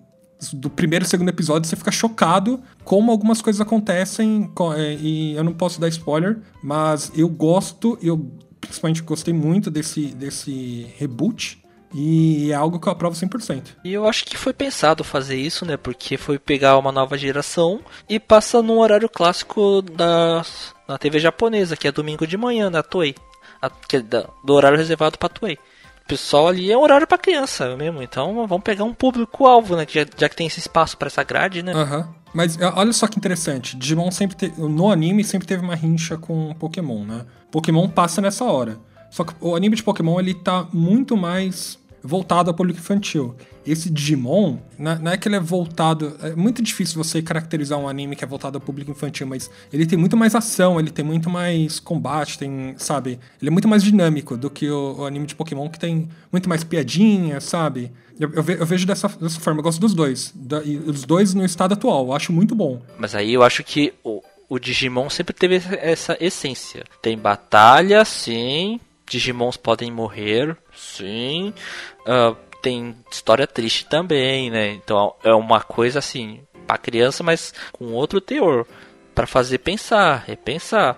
[0.51, 4.51] do primeiro e segundo episódio você fica chocado como algumas coisas acontecem.
[4.75, 10.07] É, e eu não posso dar spoiler, mas eu gosto, eu principalmente gostei muito desse,
[10.07, 11.61] desse reboot.
[11.93, 13.75] E é algo que eu aprovo 100%.
[13.83, 15.75] E eu acho que foi pensado fazer isso, né?
[15.75, 20.41] Porque foi pegar uma nova geração e passa num horário clássico da,
[20.87, 23.30] da TV japonesa, que é domingo de manhã, na Toei que, da,
[24.43, 25.57] do horário reservado para Toei.
[26.03, 29.85] O pessoal ali é horário para criança mesmo, então vamos pegar um público-alvo, né?
[29.87, 31.73] Já, já, que tem esse espaço para essa grade, né?
[31.73, 31.97] Aham.
[31.99, 32.21] Uhum.
[32.33, 34.53] Mas olha só que interessante, Digimon sempre te...
[34.57, 37.25] no anime sempre teve uma rincha com Pokémon, né?
[37.51, 38.79] Pokémon passa nessa hora.
[39.09, 43.35] Só que o anime de Pokémon ele tá muito mais voltado ao público infantil.
[43.65, 46.17] Esse Digimon, não é que ele é voltado.
[46.21, 49.85] É muito difícil você caracterizar um anime que é voltado ao público infantil, mas ele
[49.85, 53.19] tem muito mais ação, ele tem muito mais combate, tem, sabe?
[53.39, 56.49] Ele é muito mais dinâmico do que o, o anime de Pokémon, que tem muito
[56.49, 57.91] mais piadinha, sabe?
[58.19, 60.31] Eu, eu, eu vejo dessa, dessa forma, eu gosto dos dois.
[60.35, 62.81] Da, e os dois no estado atual, eu acho muito bom.
[62.97, 66.83] Mas aí eu acho que o, o Digimon sempre teve essa essência.
[67.01, 68.79] Tem batalha, sim.
[69.11, 71.53] Digimons podem morrer, sim.
[72.01, 74.71] Uh, tem história triste também, né?
[74.71, 78.65] Então é uma coisa assim, pra criança, mas com outro teor.
[79.13, 80.97] para fazer pensar, repensar.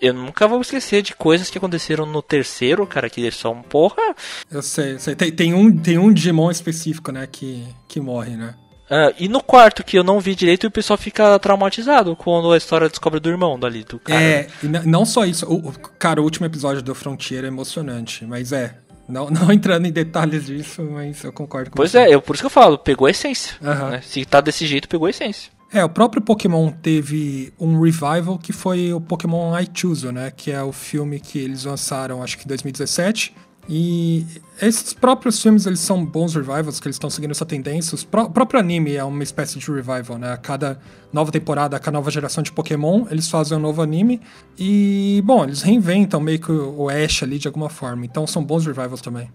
[0.00, 4.16] Eu nunca vou esquecer de coisas que aconteceram no terceiro, cara, que são porra.
[4.50, 5.14] Eu sei, sei.
[5.14, 8.56] Tem, tem, um, tem um Digimon específico, né, que, que morre, né?
[8.92, 12.58] Uh, e no quarto, que eu não vi direito, o pessoal fica traumatizado quando a
[12.58, 14.20] história descobre do irmão dali, do cara.
[14.20, 14.48] É,
[14.84, 15.46] não só isso.
[15.50, 18.76] O, cara, o último episódio do Frontier é emocionante, mas é.
[19.08, 22.00] Não, não entrando em detalhes disso, mas eu concordo com pois você.
[22.00, 23.54] Pois é, eu, por isso que eu falo, pegou a essência.
[23.62, 23.90] Uhum.
[23.92, 24.02] Né?
[24.02, 25.50] Se tá desse jeito, pegou a essência.
[25.72, 30.30] É, o próprio Pokémon teve um revival que foi o Pokémon I Choose, né?
[30.30, 33.34] Que é o filme que eles lançaram, acho que em 2017.
[33.68, 34.26] E
[34.60, 37.96] esses próprios filmes, eles são bons revivals, que eles estão seguindo essa tendência.
[37.96, 40.32] o próprio anime é uma espécie de revival, né?
[40.32, 40.80] A cada
[41.12, 44.20] nova temporada, a cada nova geração de Pokémon, eles fazem um novo anime.
[44.58, 48.04] E, bom, eles reinventam meio que o Ash ali de alguma forma.
[48.04, 49.30] Então são bons revivals também.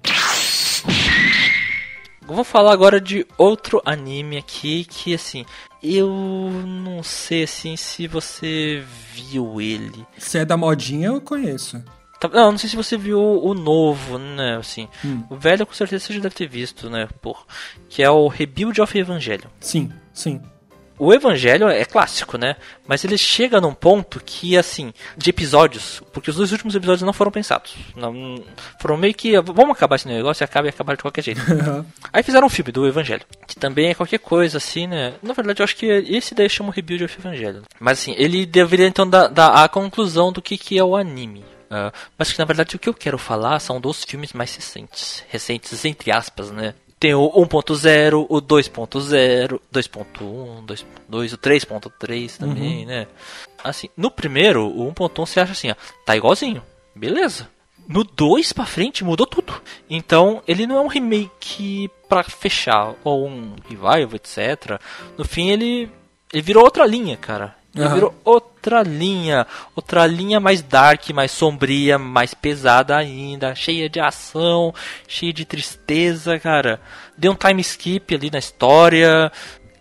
[2.27, 5.45] Vou falar agora de outro anime aqui que, assim,
[5.81, 6.09] eu
[6.65, 10.05] não sei, assim, se você viu ele.
[10.17, 11.81] Se é da modinha, eu conheço.
[12.19, 14.57] Tá, não, não sei se você viu o novo, né?
[14.57, 15.23] Assim, hum.
[15.29, 17.07] o velho com certeza você já deve ter visto, né?
[17.21, 17.45] Por,
[17.89, 19.49] que é o Rebuild of Evangelho.
[19.59, 20.41] Sim, sim.
[20.99, 22.55] O Evangelho é clássico, né?
[22.87, 27.13] Mas ele chega num ponto que, assim, de episódios, porque os dois últimos episódios não
[27.13, 27.75] foram pensados.
[27.95, 28.43] Não,
[28.79, 31.41] foram meio que, vamos acabar esse negócio e acaba e acabar de qualquer jeito.
[32.11, 35.13] Aí fizeram um filme do Evangelho, que também é qualquer coisa, assim, né?
[35.21, 37.61] Na verdade, eu acho que esse daí chama o Rebuild of Evangelho.
[37.79, 41.45] Mas, assim, ele deveria então dar, dar a conclusão do que, que é o anime.
[41.69, 45.23] Uh, mas que na verdade o que eu quero falar são dos filmes mais recentes.
[45.29, 46.73] Recentes, entre aspas, né?
[46.99, 52.85] Tem o 1.0, o 2.0, 2.1, 2.2, o 3.3 também, uhum.
[52.87, 53.07] né?
[53.63, 55.75] Assim, no primeiro, o 1.1 você acha assim, ó,
[56.05, 56.63] tá igualzinho,
[56.95, 57.49] beleza.
[57.87, 59.53] no 2 pra frente mudou tudo.
[59.89, 64.81] Então, ele não é um remake pra fechar, ou um revival, etc.
[65.17, 65.91] No fim, ele,
[66.33, 67.55] ele virou outra linha, cara.
[67.77, 67.93] Ele Aham.
[67.93, 69.45] virou outra linha.
[69.75, 73.53] Outra linha mais dark, mais sombria, mais pesada ainda.
[73.55, 74.73] Cheia de ação,
[75.07, 76.81] cheia de tristeza, cara.
[77.17, 79.31] Deu um time skip ali na história.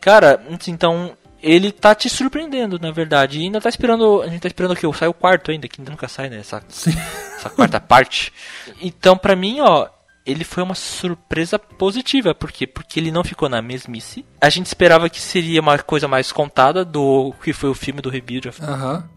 [0.00, 3.38] Cara, então ele tá te surpreendendo, na verdade.
[3.38, 4.22] E ainda tá esperando.
[4.22, 6.38] A gente tá esperando que saia o quarto ainda, que nunca sai, né?
[6.38, 6.94] Essa, Sim.
[7.38, 8.32] essa quarta parte.
[8.80, 9.88] Então, pra mim, ó,
[10.26, 12.34] ele foi uma surpresa positiva.
[12.34, 12.66] Por quê?
[12.66, 14.24] Porque ele não ficou na mesmice.
[14.40, 18.10] A gente esperava que seria uma coisa mais contada do que foi o filme do
[18.10, 19.08] Rebuild of Aham.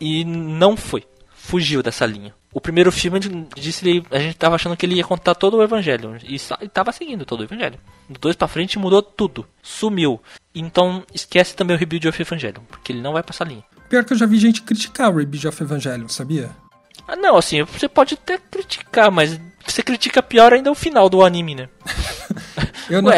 [0.00, 1.04] e não foi.
[1.34, 2.34] Fugiu dessa linha.
[2.52, 3.18] O primeiro filme
[3.56, 6.68] disse a gente tava achando que ele ia contar todo o evangelho e sa- e
[6.68, 7.78] tava seguindo todo o evangelho.
[8.08, 10.20] Do dois pra frente mudou tudo, sumiu.
[10.54, 13.64] Então esquece também o Rebuild of Evangelion, porque ele não vai pra essa linha.
[13.90, 16.50] Pior que eu já vi gente criticar o Rebuild of Evangelion, sabia?
[17.06, 21.22] Ah, não, assim, você pode até criticar, mas você critica pior ainda o final do
[21.24, 21.68] anime, né?
[22.90, 23.12] Eu não,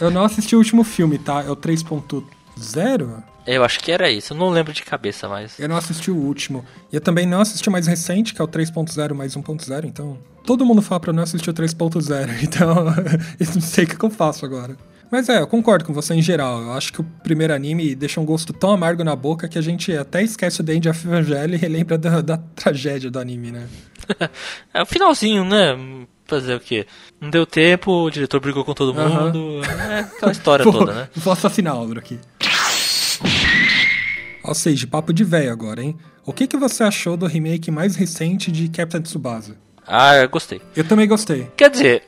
[0.00, 1.42] eu- não assisti o último filme, tá?
[1.44, 3.22] É o 3.0?
[3.46, 5.58] Eu acho que era isso, eu não lembro de cabeça, mas.
[5.58, 6.64] Eu não assisti o último.
[6.92, 10.18] E eu também não assisti o mais recente, que é o 3.0 mais 1.0, então.
[10.44, 12.88] Todo mundo fala pra eu não assistir o 3.0, então.
[13.38, 14.76] eu não sei o que eu faço agora.
[15.12, 16.62] Mas é, eu concordo com você em geral.
[16.62, 19.60] Eu acho que o primeiro anime deixa um gosto tão amargo na boca que a
[19.60, 23.52] gente até esquece o The End of Evangelion e relembra da, da tragédia do anime,
[23.52, 23.68] né?
[24.72, 25.76] É o finalzinho, né?
[26.24, 26.86] Fazer o quê?
[27.20, 29.60] Não deu tempo, o diretor brigou com todo mundo.
[29.64, 31.08] É aquela história toda, né?
[31.14, 32.18] vou assassinar Aldro aqui.
[34.42, 35.94] Ou seja, papo de velho agora, hein?
[36.24, 39.56] O que, que você achou do remake mais recente de Captain Tsubasa?
[39.86, 40.62] Ah, eu gostei.
[40.74, 41.48] Eu também gostei.
[41.54, 42.02] Quer dizer,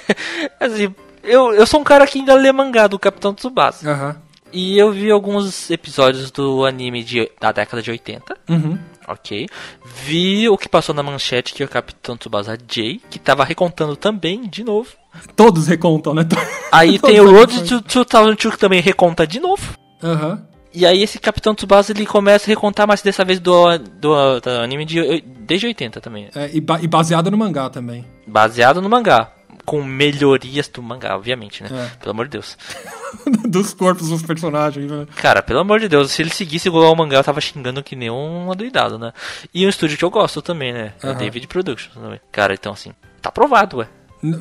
[0.58, 0.94] assim,
[1.26, 3.90] eu, eu sou um cara que ainda lê mangá do Capitão Tsubasa.
[3.90, 4.16] Aham.
[4.52, 8.36] E eu vi alguns episódios do anime de, da década de 80.
[8.48, 8.78] Uhum.
[9.06, 9.46] Ok.
[9.84, 13.96] Vi o que passou na manchete, que é o Capitão Tsubasa J, que tava recontando
[13.96, 14.90] também, de novo.
[15.34, 16.22] Todos recontam, né?
[16.72, 19.74] Aí tem o Road to 2002 que também reconta de novo.
[20.02, 20.42] Aham.
[20.72, 24.50] E aí esse Capitão Tsubasa ele começa a recontar, mas dessa vez do, do, do
[24.62, 26.28] anime de, desde 80 também.
[26.34, 28.04] É, e, ba- e baseado no mangá também.
[28.26, 29.30] Baseado no mangá.
[29.66, 31.68] Com melhorias do mangá, obviamente, né?
[31.72, 31.96] É.
[31.98, 32.56] Pelo amor de Deus.
[33.46, 35.06] Dos corpos dos personagens, né?
[35.16, 37.96] Cara, pelo amor de Deus, se ele seguisse igual ao mangá, eu tava xingando que
[37.96, 39.12] nem um adoidado, né?
[39.52, 40.94] E um estúdio que eu gosto também, né?
[41.02, 41.18] É Aham.
[41.18, 42.20] David Productions também.
[42.30, 43.88] Cara, então assim, tá aprovado, ué.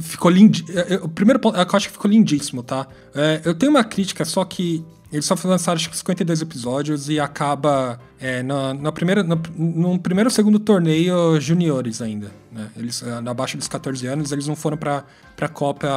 [0.02, 0.60] Ficou lindo.
[1.02, 2.88] O primeiro ponto, eu acho que ficou lindíssimo, tá?
[3.14, 7.20] É, eu tenho uma crítica, só que eles só lançaram acho que 52 episódios e
[7.20, 12.32] acaba é, na, na primeira, no, primeiro ou segundo torneio juniores ainda.
[12.52, 12.70] Né?
[12.76, 15.88] Eles, abaixo dos 14 anos, eles não foram pra, pra Copa,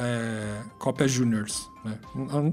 [0.00, 1.68] é, Copa Juniors.
[1.84, 1.94] Né?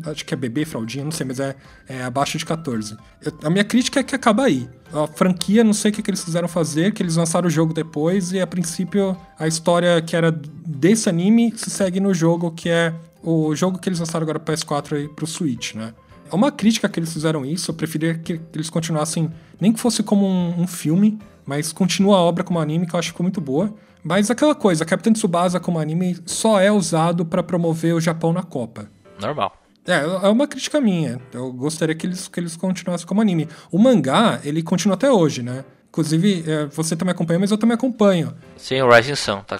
[0.06, 1.56] Acho que é bebê, fraldinha, não sei, mas é,
[1.88, 2.96] é abaixo de 14.
[3.24, 4.70] Eu- a minha crítica é que acaba aí.
[4.94, 7.74] A franquia, não sei o que, que eles fizeram fazer, que eles lançaram o jogo
[7.74, 12.70] depois e a princípio a história que era desse anime se segue no jogo que
[12.70, 15.94] é o jogo que eles lançaram agora pro PS4 e pro Switch, né?
[16.32, 20.02] É uma crítica que eles fizeram isso, eu preferia que eles continuassem, nem que fosse
[20.02, 23.24] como um, um filme, mas continua a obra como anime, que eu acho que ficou
[23.24, 23.74] muito boa.
[24.04, 28.44] Mas aquela coisa, Capitão Tsubasa como anime só é usado pra promover o Japão na
[28.44, 28.90] Copa.
[29.20, 29.56] Normal.
[29.86, 31.20] É, é uma crítica minha.
[31.34, 33.48] Eu gostaria que eles, que eles continuassem como anime.
[33.72, 35.66] O mangá, ele continua até hoje, né?
[35.90, 38.34] Inclusive, é, você também acompanha, mas eu também acompanho.
[38.56, 39.60] Sim, o Rising Sun tá,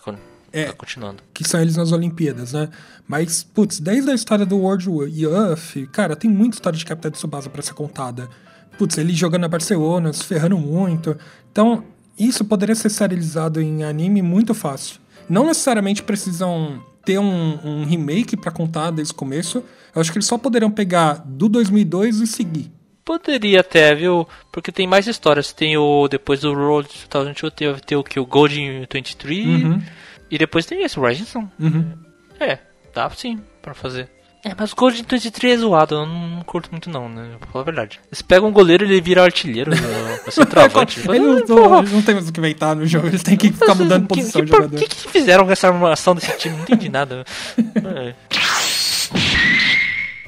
[0.54, 0.66] É.
[0.66, 1.24] tá continuando.
[1.34, 2.70] Que são eles nas Olimpíadas, né?
[3.08, 7.50] Mas, putz, desde a história do World Youth, cara, tem muita história de Capitão Tsubasa
[7.50, 8.30] pra ser contada.
[8.78, 11.18] Putz, ele jogando na Barcelona, se ferrando muito.
[11.52, 11.84] Então,
[12.18, 15.00] isso poderia ser serializado em anime muito fácil.
[15.30, 19.64] Não necessariamente precisam ter um, um remake pra contar desde o começo.
[19.94, 22.72] Eu acho que eles só poderiam pegar do 2002 e seguir.
[23.04, 24.28] Poderia até, viu?
[24.52, 25.52] Porque tem mais histórias.
[25.52, 26.08] Tem o.
[26.08, 28.20] Depois do Road 2002, tem, tem o que?
[28.20, 29.84] O Golden 23.
[30.32, 31.48] E depois tem esse, o Rising Sun.
[31.60, 31.94] Uhum.
[32.40, 32.58] É,
[32.94, 34.10] dá sim pra fazer.
[34.44, 37.36] É, mas o Golden 23 é zoado, eu não, não curto muito não, né?
[37.40, 38.00] Vou falar a verdade.
[38.12, 39.78] Você pega um goleiro ele vira artilheiro, né?
[40.24, 41.00] vai ser travante.
[41.00, 43.76] Eles não, eles não tem mais o que inventar no jogo, eles têm que ficar
[43.76, 44.80] mudando Que- posição que, de por jogador.
[44.80, 46.56] que, que fizeram com essa armação desse time?
[46.56, 47.24] Não entendi nada.
[47.60, 48.16] É.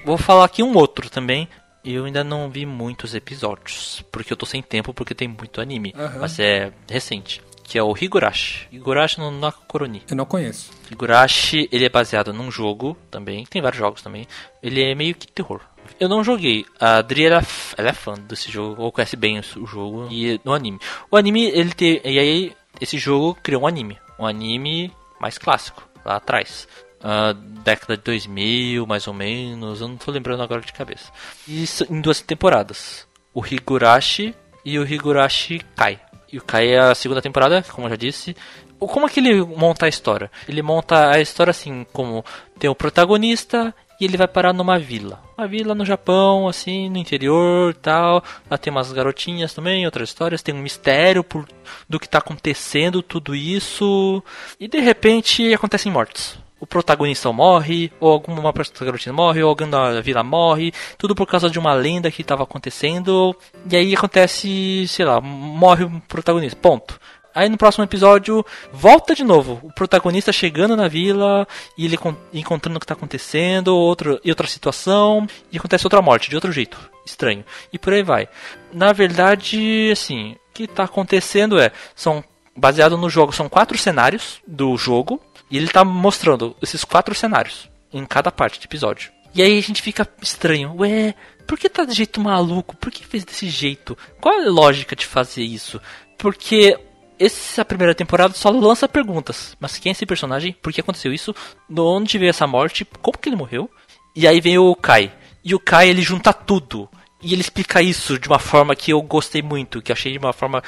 [0.06, 1.48] Vou falar aqui um outro também.
[1.84, 4.04] Eu ainda não vi muitos episódios.
[4.12, 5.94] Porque eu tô sem tempo, porque tem muito anime.
[5.98, 6.20] Aham.
[6.22, 7.42] Mas é recente.
[7.64, 8.68] Que é o Higurashi.
[8.72, 10.04] Higurashi no Nakoroni.
[10.10, 10.72] Eu não conheço.
[10.92, 13.46] Higurashi, ele é baseado num jogo também.
[13.46, 14.28] Tem vários jogos também.
[14.62, 15.62] Ele é meio que terror.
[16.00, 16.66] Eu não joguei.
[16.80, 17.42] A Adri, ela,
[17.78, 20.80] ela é fã desse jogo, ou conhece bem o jogo e no anime.
[21.10, 22.02] O anime, ele tem.
[22.04, 23.98] E aí, esse jogo criou um anime.
[24.20, 26.68] Um anime mais clássico, lá atrás.
[27.04, 29.82] Ah, década de 2000, mais ou menos.
[29.82, 31.12] Eu não tô lembrando agora de cabeça.
[31.46, 33.06] Isso em duas temporadas.
[33.34, 36.00] O Higurashi e o Higurashi Kai.
[36.34, 38.36] E é a segunda temporada, como eu já disse.
[38.80, 40.32] como é que ele monta a história?
[40.50, 42.26] Ele monta a história assim, como
[42.58, 45.22] tem o protagonista e ele vai parar numa vila.
[45.38, 48.24] Uma vila no Japão, assim, no interior tal.
[48.50, 50.42] Lá tem umas garotinhas também, outras histórias.
[50.42, 51.48] Tem um mistério por,
[51.88, 54.24] do que está acontecendo, tudo isso.
[54.60, 56.43] E de repente acontecem mortes.
[56.64, 61.50] O protagonista morre, ou alguma garotinha morre, ou alguém da vila morre, tudo por causa
[61.50, 63.36] de uma lenda que estava acontecendo.
[63.70, 66.58] E aí acontece, sei lá, morre o protagonista.
[66.62, 66.98] Ponto.
[67.36, 69.60] Aí no próximo episódio volta de novo.
[69.62, 71.46] O protagonista chegando na vila
[71.78, 72.00] e ele
[72.32, 76.54] encontrando o que está acontecendo, outro, e outra situação, e acontece outra morte, de outro
[76.54, 76.80] jeito.
[77.06, 77.44] Estranho.
[77.74, 78.30] E por aí vai.
[78.72, 81.74] Na verdade, assim, o que está acontecendo é.
[81.94, 82.24] São.
[82.56, 85.20] Baseado no jogo, são quatro cenários do jogo.
[85.54, 89.12] E ele está mostrando esses quatro cenários em cada parte do episódio.
[89.36, 90.74] E aí a gente fica estranho.
[90.80, 91.14] Ué,
[91.46, 92.76] por que tá de jeito maluco?
[92.76, 93.96] Por que fez desse jeito?
[94.20, 95.80] Qual é a lógica de fazer isso?
[96.18, 96.76] Porque
[97.20, 99.56] essa primeira temporada só lança perguntas.
[99.60, 100.54] Mas quem é esse personagem?
[100.60, 101.36] Por que aconteceu isso?
[101.70, 102.84] De onde veio essa morte?
[102.84, 103.70] Como que ele morreu?
[104.16, 105.14] E aí vem o Kai.
[105.44, 106.90] E o Kai ele junta tudo.
[107.22, 110.34] E ele explica isso de uma forma que eu gostei muito, que achei de uma
[110.34, 110.64] forma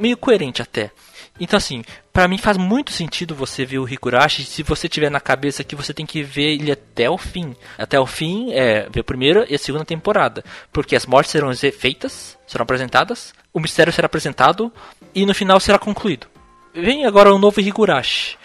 [0.00, 0.92] meio coerente até.
[1.38, 5.20] Então assim, para mim faz muito sentido você ver o Higurashi se você tiver na
[5.20, 7.54] cabeça que você tem que ver ele até o fim.
[7.76, 11.52] Até o fim é ver a primeira e a segunda temporada, porque as mortes serão
[11.54, 14.72] feitas, serão apresentadas, o mistério será apresentado
[15.14, 16.26] e no final será concluído.
[16.74, 18.36] Vem agora o novo Higurashi.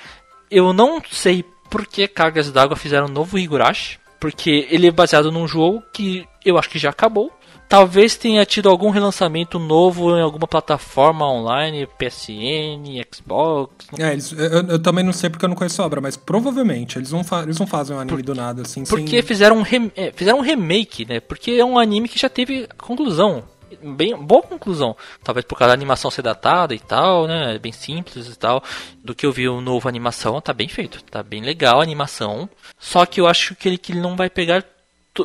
[0.50, 5.32] Eu não sei por que Cargas d'Água fizeram um novo Higurashi, porque ele é baseado
[5.32, 7.32] num jogo que eu acho que já acabou.
[7.72, 13.88] Talvez tenha tido algum relançamento novo em alguma plataforma online, PSN, Xbox.
[13.98, 16.98] É, eles, eu, eu, também não sei porque eu não conheço a obra, mas provavelmente
[16.98, 18.84] eles não, eles não fazem um anime por, do nada assim.
[18.84, 19.22] Porque sem...
[19.22, 19.64] fizeram, um
[19.96, 21.22] é, fizeram um remake, né?
[21.22, 23.46] Porque é um anime que já teve conclusão
[23.82, 24.94] bem boa conclusão.
[25.24, 27.58] Talvez por causa da animação ser datada e tal, né?
[27.58, 28.62] Bem simples e tal.
[29.02, 31.02] Do que eu vi o novo animação, tá bem feito.
[31.04, 32.50] Tá bem legal a animação.
[32.78, 34.66] Só que eu acho que ele, que ele não vai pegar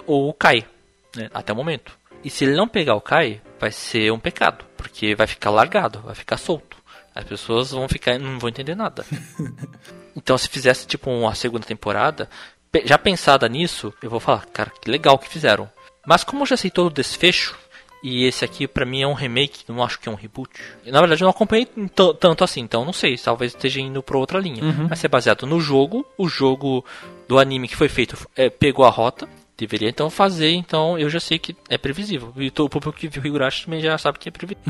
[0.06, 0.64] o Kai,
[1.16, 1.28] né?
[1.34, 2.05] Até o momento.
[2.26, 4.64] E se ele não pegar o Kai, vai ser um pecado.
[4.76, 6.76] Porque vai ficar largado, vai ficar solto.
[7.14, 9.06] As pessoas vão ficar não vão entender nada.
[10.16, 12.28] então se fizesse tipo uma segunda temporada,
[12.84, 15.70] já pensada nisso, eu vou falar, cara, que legal que fizeram.
[16.04, 17.56] Mas como eu já sei todo o desfecho,
[18.02, 20.50] e esse aqui, para mim, é um remake, não acho que é um reboot.
[20.84, 21.68] Na verdade, eu não acompanhei
[22.18, 24.64] tanto assim, então não sei, talvez esteja indo pra outra linha.
[24.64, 24.88] Uhum.
[24.90, 26.84] Mas é baseado no jogo, o jogo
[27.28, 31.20] do anime que foi feito é, pegou a rota, deveria então fazer, então eu já
[31.20, 32.32] sei que é previsível.
[32.36, 34.62] E o público que viu Higurashi também já sabe que é previsível.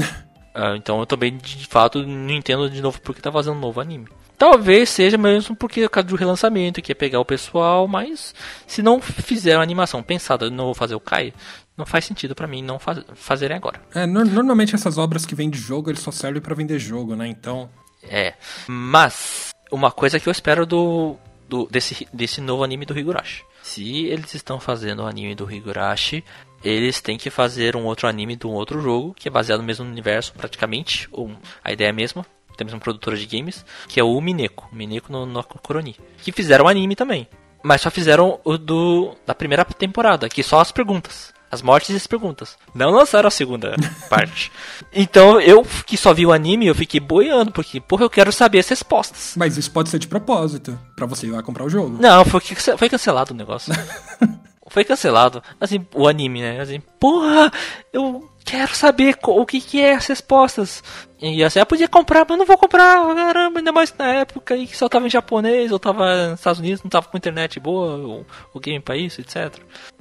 [0.55, 3.81] uh, então eu também, de fato, não entendo de novo porque tá fazendo um novo
[3.81, 4.09] anime.
[4.39, 8.35] Talvez seja mesmo porque é causa do relançamento, que é pegar o pessoal, mas
[8.67, 11.33] se não fizer uma animação pensada no fazer o Kai,
[11.77, 13.81] não faz sentido para mim não faz, fazerem agora.
[13.95, 17.17] É, no, normalmente essas obras que vêm de jogo, eles só servem para vender jogo,
[17.17, 17.27] né?
[17.27, 17.71] Então.
[18.03, 18.35] É.
[18.67, 21.17] Mas, uma coisa que eu espero do,
[21.49, 23.45] do desse, desse novo anime do Higurashi.
[23.63, 26.25] Se eles estão fazendo o anime do Higurashi,
[26.63, 29.67] eles têm que fazer um outro anime de um outro jogo, que é baseado no
[29.67, 31.09] mesmo universo, praticamente.
[31.13, 32.25] Um, a ideia é a mesma.
[32.57, 34.69] Temos uma produtora de games, que é o Mineko.
[34.73, 35.97] Mineko no, no Koroni.
[36.19, 37.29] Que fizeram anime também.
[37.63, 41.35] Mas só fizeram o do da primeira temporada, que só as perguntas.
[41.57, 42.59] As mortes e as perguntas.
[42.75, 43.75] Não lançaram a segunda
[44.11, 44.53] parte.
[44.93, 48.59] Então eu que só vi o anime, eu fiquei boiando, porque, porra, eu quero saber
[48.59, 49.33] as respostas.
[49.37, 51.97] Mas isso pode ser de propósito, para você ir lá comprar o jogo.
[51.99, 52.43] Não, foi,
[52.77, 53.73] foi cancelado o negócio.
[54.69, 55.43] foi cancelado.
[55.59, 56.61] Assim, o anime, né?
[56.61, 57.51] Assim, porra,
[57.91, 60.83] eu quero saber o que, que é as respostas.
[61.21, 64.67] E assim, eu podia comprar, mas não vou comprar, caramba, ainda mais na época aí
[64.67, 67.97] que só tava em japonês, ou tava nos Estados Unidos, não tava com internet boa,
[67.97, 69.53] ou o game pra isso, etc.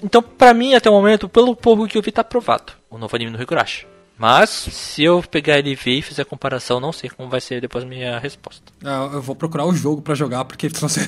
[0.01, 3.15] Então, pra mim, até o momento, pelo pouco que eu vi, tá aprovado o novo
[3.15, 3.87] anime no Higurashi.
[4.17, 7.41] Mas, se eu pegar ele e ver e fizer a comparação, não sei como vai
[7.41, 8.71] ser depois a minha resposta.
[8.83, 11.01] Ah, eu vou procurar o jogo para jogar, porque se você,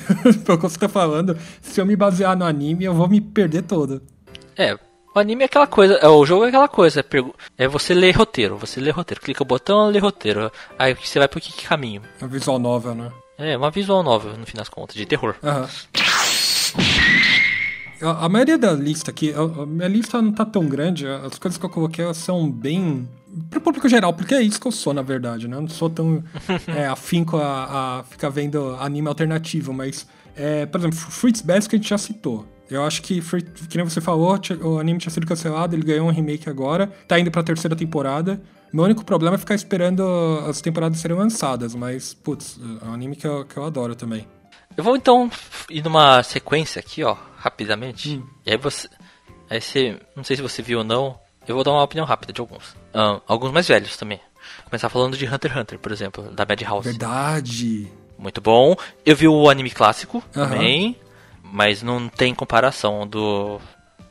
[0.44, 3.62] pelo que você tá falando, se eu me basear no anime, eu vou me perder
[3.62, 4.02] todo.
[4.56, 4.76] É,
[5.18, 8.16] o anime é aquela coisa, é, o jogo é aquela coisa, é, é você ler
[8.16, 10.50] roteiro, você lê roteiro, clica o botão, lê roteiro.
[10.78, 12.02] Aí você vai pro que caminho?
[12.20, 13.10] É uma visual novel, né?
[13.36, 15.34] É, uma visual novel, no fim das contas, de terror.
[15.42, 15.68] Aham.
[18.00, 21.36] A, a, maioria da lista aqui, a, a, minha lista não tá tão grande, as
[21.36, 23.08] coisas que eu coloquei são bem.
[23.50, 25.56] pro público geral, porque é isso que eu sou, na verdade, né?
[25.56, 26.22] Eu não sou tão
[26.68, 31.76] é, afinco a, a ficar vendo anime alternativo, mas, é, por exemplo, Fruits Basket a
[31.76, 32.46] gente já citou.
[32.70, 36.06] Eu acho que, foi, que nem você falou, o anime tinha sido cancelado, ele ganhou
[36.06, 38.40] um remake agora, tá indo pra terceira temporada.
[38.72, 40.02] Meu único problema é ficar esperando
[40.46, 44.26] as temporadas serem lançadas, mas, putz, é um anime que eu, que eu adoro também.
[44.76, 45.30] Eu vou então
[45.68, 48.16] ir numa sequência aqui, ó, rapidamente.
[48.16, 48.26] Hum.
[48.46, 48.88] E aí você.
[49.50, 49.98] Aí você.
[50.14, 51.18] Não sei se você viu ou não.
[51.48, 52.70] eu vou dar uma opinião rápida de alguns.
[52.94, 54.20] Uh, alguns mais velhos também.
[54.66, 56.88] Começar falando de Hunter x Hunter, por exemplo, da Madhouse.
[56.88, 57.90] Verdade.
[58.16, 58.76] Muito bom.
[59.04, 60.96] Eu vi o anime clássico também,
[61.52, 63.60] mas não tem comparação do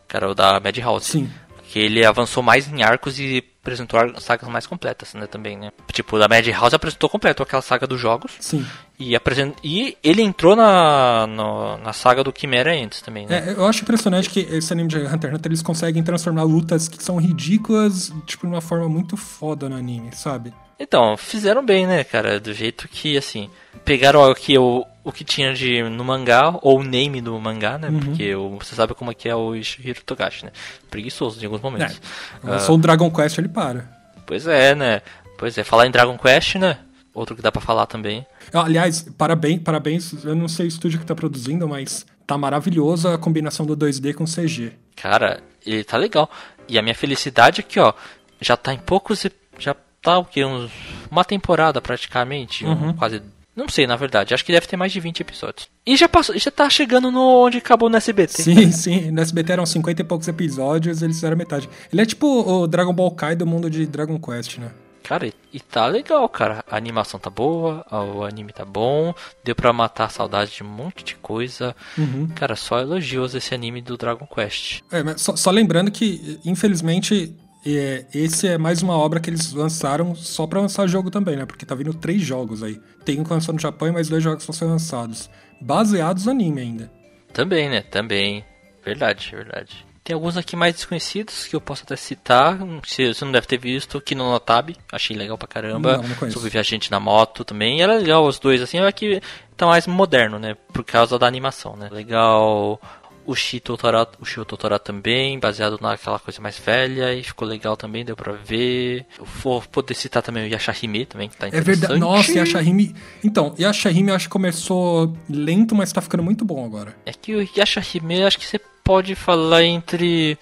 [0.07, 1.11] cara o da Madhouse.
[1.11, 1.31] Sim.
[1.69, 5.71] Que ele avançou mais em arcos e apresentou sagas mais completas, né, também, né?
[5.91, 8.31] Tipo, da Madhouse apresentou completo aquela saga dos jogos.
[8.39, 8.65] Sim.
[8.97, 9.53] E, apresent...
[9.61, 13.49] e ele entrou na, no, na saga do Chimera antes também, né?
[13.49, 16.87] É, eu acho impressionante que esse anime de Hunter x Hunter eles conseguem transformar lutas
[16.87, 20.53] que são ridículas, tipo, de uma forma muito foda no anime, sabe?
[20.79, 22.39] Então, fizeram bem, né, cara?
[22.39, 23.49] Do jeito que, assim,
[23.83, 27.89] pegaram aqui o, o que tinha de no mangá, ou o name do mangá, né?
[27.89, 27.99] Uhum.
[27.99, 30.51] Porque o, você sabe como é que é o Ishihiro Togashi, né?
[30.91, 31.99] Preguiçoso em alguns momentos.
[32.45, 32.55] É.
[32.55, 33.89] Eu sou um Dragon Quest, ele para.
[34.23, 35.01] Pois é, né?
[35.35, 36.77] Pois é, falar em Dragon Quest, né?
[37.11, 38.23] Outro que dá para falar também.
[38.53, 40.23] Aliás, parabéns, parabéns.
[40.23, 44.13] Eu não sei o estúdio que tá produzindo, mas tá maravilhoso a combinação do 2D
[44.13, 44.73] com CG.
[44.95, 46.29] Cara, ele tá legal.
[46.69, 47.93] E a minha felicidade aqui, ó,
[48.39, 49.25] já tá em poucos.
[49.57, 50.45] Já tá o que?
[50.45, 50.71] Uns,
[51.09, 52.63] uma temporada praticamente.
[52.63, 52.89] Uhum.
[52.89, 53.23] Um, quase.
[53.57, 54.35] Não sei, na verdade.
[54.35, 55.67] Acho que deve ter mais de 20 episódios.
[55.83, 58.43] E já passou, já tá chegando no onde acabou no SBT.
[58.43, 59.09] Sim, sim.
[59.09, 61.67] No SBT eram 50 e poucos episódios, eles fizeram metade.
[61.91, 64.69] Ele é tipo o Dragon Ball Kai do mundo de Dragon Quest, né?
[65.01, 66.63] Cara, e tá legal, cara.
[66.69, 70.67] A animação tá boa, o anime tá bom, deu pra matar a saudade de um
[70.67, 71.73] monte de coisa.
[71.97, 72.27] Uhum.
[72.35, 74.81] Cara, só elogios esse anime do Dragon Quest.
[74.91, 77.33] É, mas só, só lembrando que, infelizmente,
[77.75, 81.45] é, esse é mais uma obra que eles lançaram só para lançar jogo também, né?
[81.45, 82.79] Porque tá vindo três jogos aí.
[83.03, 85.27] Tem um que lançou no Japão e mais dois jogos vão ser lançados.
[85.59, 86.91] Baseados no anime ainda.
[87.33, 87.81] Também, né?
[87.81, 88.45] Também.
[88.85, 89.85] Verdade, verdade.
[90.03, 92.57] Tem alguns aqui mais desconhecidos que eu posso até citar.
[92.85, 95.97] Se você não deve ter visto, que no Notab, achei legal pra caramba.
[95.97, 97.81] Não, não Sobre Viajante na Moto também.
[97.81, 99.21] Era legal os dois, assim, é que
[99.57, 100.55] tá mais moderno, né?
[100.71, 101.89] Por causa da animação, né?
[101.91, 102.79] Legal
[103.27, 108.15] o Shitotora, o Shitotora também, baseado naquela coisa mais velha, e ficou legal também, deu
[108.15, 109.05] pra ver.
[109.19, 111.69] Eu vou poder citar também o Yashahime também, que tá interessante.
[111.69, 112.95] É verdade, nossa, Yashahime...
[113.21, 116.95] Então, Yashahime eu acho que começou lento, mas tá ficando muito bom agora.
[117.05, 120.37] É que o Yashahime, acho que você pode falar entre...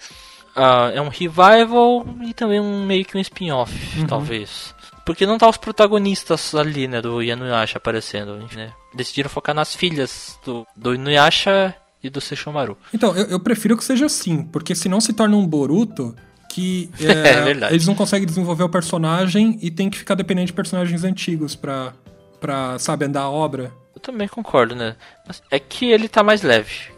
[0.56, 4.06] Uh, é um revival e também um meio que um spin-off, uhum.
[4.06, 4.74] talvez.
[5.04, 8.72] Porque não tá os protagonistas ali, né, do Inuyasha aparecendo, né?
[8.94, 12.76] Decidiram focar nas filhas do, do Inuyasha e do Sesshomaru.
[12.92, 16.14] Então, eu, eu, prefiro que seja assim, porque senão se torna um Boruto
[16.48, 20.52] que é, é eles não conseguem desenvolver o personagem e tem que ficar dependente de
[20.52, 21.92] personagens antigos pra,
[22.40, 23.72] pra sabe, andar a obra.
[23.94, 24.96] Eu também concordo, né?
[25.26, 26.94] Mas é que ele tá mais leve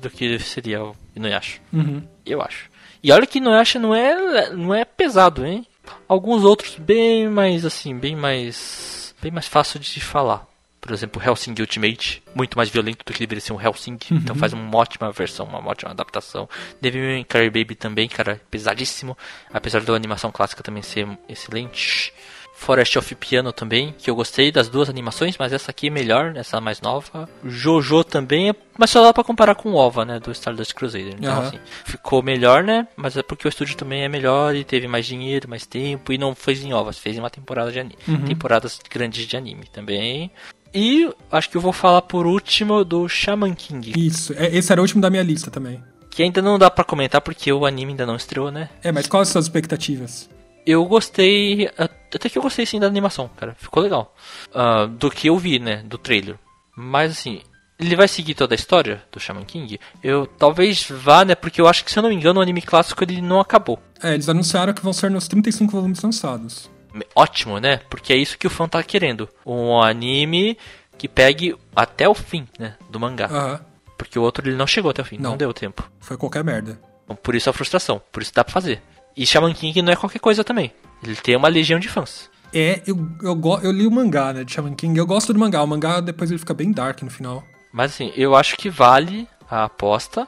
[0.00, 1.60] do que seria o Inuyasha.
[1.72, 2.02] Uhum.
[2.24, 2.70] Eu acho.
[3.02, 5.66] E olha que Inuyasha não é, não é pesado, hein?
[6.08, 9.14] Alguns outros bem mais, assim, bem mais...
[9.20, 10.49] Bem mais fácil de falar
[10.80, 14.16] por exemplo, Helsing Ultimate, muito mais violento do que deveria ser um Helsing, uhum.
[14.16, 16.48] então faz uma ótima versão, uma ótima adaptação.
[16.80, 19.16] Devil Cry Baby também, cara, pesadíssimo,
[19.52, 22.12] apesar da animação clássica também ser excelente.
[22.60, 26.36] Forest of Piano também, que eu gostei das duas animações, mas essa aqui é melhor,
[26.36, 27.26] essa mais nova.
[27.42, 31.14] Jojo também, mas só dá pra comparar com o OVA, né, do Stardust Crusader.
[31.18, 31.46] Então, uhum.
[31.46, 35.06] assim, ficou melhor, né, mas é porque o estúdio também é melhor e teve mais
[35.06, 37.96] dinheiro, mais tempo, e não fez em OVAs, fez em uma temporada de anime.
[38.06, 38.26] Uhum.
[38.26, 40.30] Temporadas grandes de anime também.
[40.72, 43.92] E acho que eu vou falar por último do Shaman King.
[43.96, 45.82] Isso, é, esse era o último da minha lista também.
[46.08, 48.68] Que ainda não dá para comentar porque o anime ainda não estreou, né?
[48.82, 50.28] É, mas quais as suas expectativas?
[50.66, 51.70] Eu gostei.
[51.76, 53.56] Até que eu gostei sim da animação, cara.
[53.58, 54.14] Ficou legal.
[54.50, 55.82] Uh, do que eu vi, né?
[55.84, 56.36] Do trailer.
[56.76, 57.40] Mas assim,
[57.78, 59.80] ele vai seguir toda a história do Shaman King?
[60.02, 61.34] Eu talvez vá, né?
[61.34, 63.80] Porque eu acho que, se eu não me engano, o anime clássico ele não acabou.
[64.02, 66.70] É, eles anunciaram que vão ser nos 35 volumes lançados
[67.14, 67.80] ótimo, né?
[67.88, 69.28] Porque é isso que o fã tá querendo.
[69.44, 70.56] Um anime
[70.98, 72.74] que pegue até o fim, né?
[72.90, 73.28] Do mangá.
[73.28, 73.58] Uhum.
[73.96, 75.88] Porque o outro ele não chegou até o fim, não, não deu tempo.
[76.00, 76.80] Foi qualquer merda.
[77.04, 78.82] Então, por isso a frustração, por isso dá pra fazer.
[79.16, 80.72] E Shaman King não é qualquer coisa também.
[81.02, 82.30] Ele tem uma legião de fãs.
[82.52, 84.98] É, eu, eu, eu li o mangá, né, de Shaman King.
[84.98, 85.62] Eu gosto do mangá.
[85.62, 87.44] O mangá depois ele fica bem dark no final.
[87.72, 90.26] Mas assim, eu acho que vale a aposta.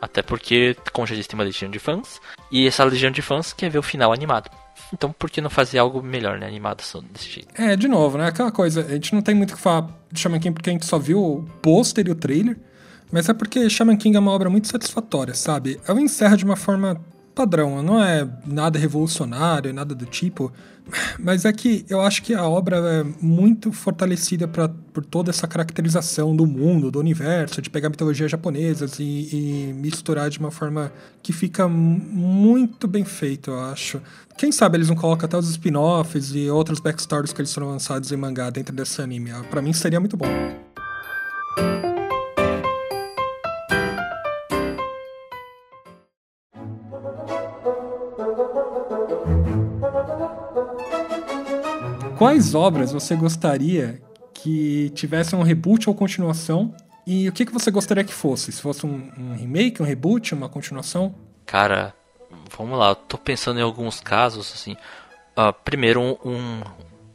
[0.00, 2.20] Até porque, como já disse, tem uma legião de fãs.
[2.50, 4.50] E essa legião de fãs quer ver o final animado.
[4.92, 6.46] Então por que não fazer algo melhor, né?
[6.46, 6.82] Animado
[7.12, 7.48] desse jeito.
[7.60, 8.28] É, de novo, né?
[8.28, 10.72] Aquela coisa, a gente não tem muito o que falar de Shaman King porque a
[10.72, 12.58] gente só viu o pôster e o trailer.
[13.10, 15.78] Mas é porque Shaman King é uma obra muito satisfatória, sabe?
[15.86, 16.98] Ela encerra de uma forma
[17.34, 20.52] padrão, não é nada revolucionário, nada do tipo.
[21.18, 25.46] Mas é que eu acho que a obra é muito fortalecida pra, por toda essa
[25.46, 29.02] caracterização do mundo, do universo, de pegar mitologias japonesas e,
[29.32, 34.00] e misturar de uma forma que fica muito bem feito, eu acho.
[34.36, 38.10] Quem sabe eles não colocam até os spin-offs e outros backstories que eles foram lançados
[38.10, 39.30] em mangá dentro desse anime.
[39.50, 40.26] Para mim seria muito bom.
[52.22, 54.00] Quais obras você gostaria
[54.32, 56.72] que tivesse um reboot ou continuação?
[57.04, 58.52] E o que, que você gostaria que fosse?
[58.52, 61.16] Se fosse um, um remake, um reboot, uma continuação?
[61.44, 61.92] Cara,
[62.56, 64.76] vamos lá, eu tô pensando em alguns casos, assim.
[65.36, 66.62] Uh, primeiro, um, um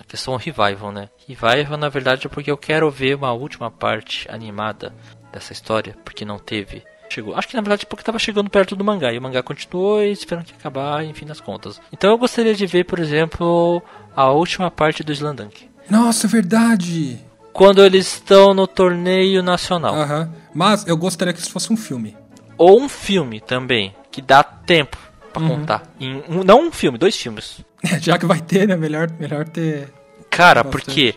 [0.10, 1.08] questão revival, né?
[1.26, 4.94] Revival, na verdade, é porque eu quero ver uma última parte animada
[5.32, 6.84] dessa história, porque não teve.
[7.10, 7.36] Chegou.
[7.36, 9.12] Acho que na verdade porque estava chegando perto do mangá.
[9.14, 11.80] E o mangá continuou e esperando que acabar, enfim das contas.
[11.92, 13.82] Então eu gostaria de ver, por exemplo,
[14.16, 15.70] a última parte do Slandunk.
[15.90, 17.20] Nossa, é verdade!
[17.54, 19.96] Quando eles estão no torneio nacional.
[19.96, 20.32] Aham.
[20.54, 22.16] Mas eu gostaria que isso fosse um filme.
[22.58, 24.98] Ou um filme também, que dá tempo
[25.34, 25.50] pra Uhum.
[25.50, 25.84] contar.
[26.00, 27.62] Em um- não um filme, dois filmes.
[28.02, 28.76] Já que vai ter, né?
[28.76, 29.92] Melhor, melhor ter.
[30.30, 31.16] Cara, Bastante.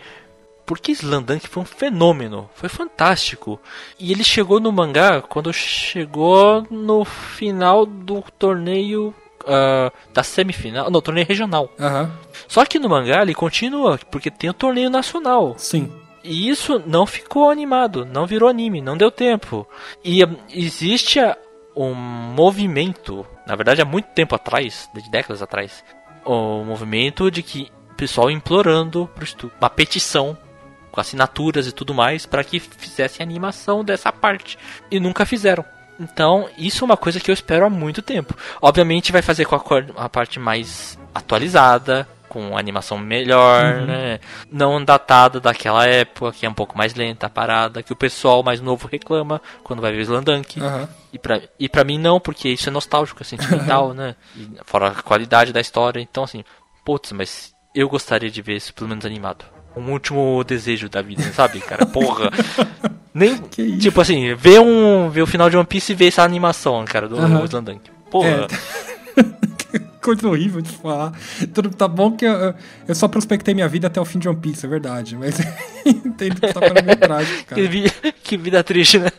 [0.71, 3.59] Porque Slandunk foi um fenômeno, foi fantástico.
[3.99, 9.13] E ele chegou no mangá quando chegou no final do torneio
[9.45, 11.69] ah, da semifinal, no torneio regional.
[11.77, 12.09] Aham.
[12.47, 15.55] Só que no mangá ele continua, porque tem o torneio nacional.
[15.57, 15.91] Sim.
[16.23, 19.67] E isso não ficou animado, não virou anime, não deu tempo.
[20.01, 21.19] E hum, existe
[21.75, 25.83] um movimento, na verdade há muito tempo atrás, de décadas atrás,
[26.23, 29.09] o movimento de que o pessoal implorando
[29.59, 30.37] uma petição
[30.91, 34.57] com assinaturas e tudo mais para que fizessem animação dessa parte
[34.89, 35.63] e nunca fizeram.
[35.99, 38.35] Então, isso é uma coisa que eu espero há muito tempo.
[38.61, 39.61] Obviamente vai fazer com a,
[39.97, 44.19] a parte mais atualizada, com animação melhor, né?
[44.49, 48.61] Não datada daquela época, que é um pouco mais lenta, parada, que o pessoal mais
[48.61, 50.61] novo reclama quando vai ver Slandunk.
[50.61, 50.87] Aham.
[51.11, 54.15] E pra, e pra mim não, porque isso é nostálgico, é sentimental, né?
[54.33, 55.99] E fora a qualidade da história.
[55.99, 56.43] Então, assim,
[56.85, 59.43] putz, mas eu gostaria de ver isso pelo menos animado.
[59.75, 61.85] Um último desejo da vida, sabe, cara?
[61.85, 62.29] Porra.
[63.13, 63.79] Nem, Que isso?
[63.79, 67.07] tipo assim, ver, um, ver o final de One Piece e ver essa animação, cara,
[67.09, 67.43] do Aham.
[67.45, 67.89] Slandunk.
[68.09, 68.47] Porra.
[70.01, 71.11] Coisa horrível de falar.
[71.53, 72.55] Tudo tá bom que eu,
[72.87, 75.15] eu só prospectei minha vida até o fim de One Piece, é verdade.
[75.15, 75.37] Mas
[75.85, 77.61] entendo que tá falando meio trágico, cara.
[77.61, 77.91] Que, vi-
[78.23, 79.09] que vida triste, né?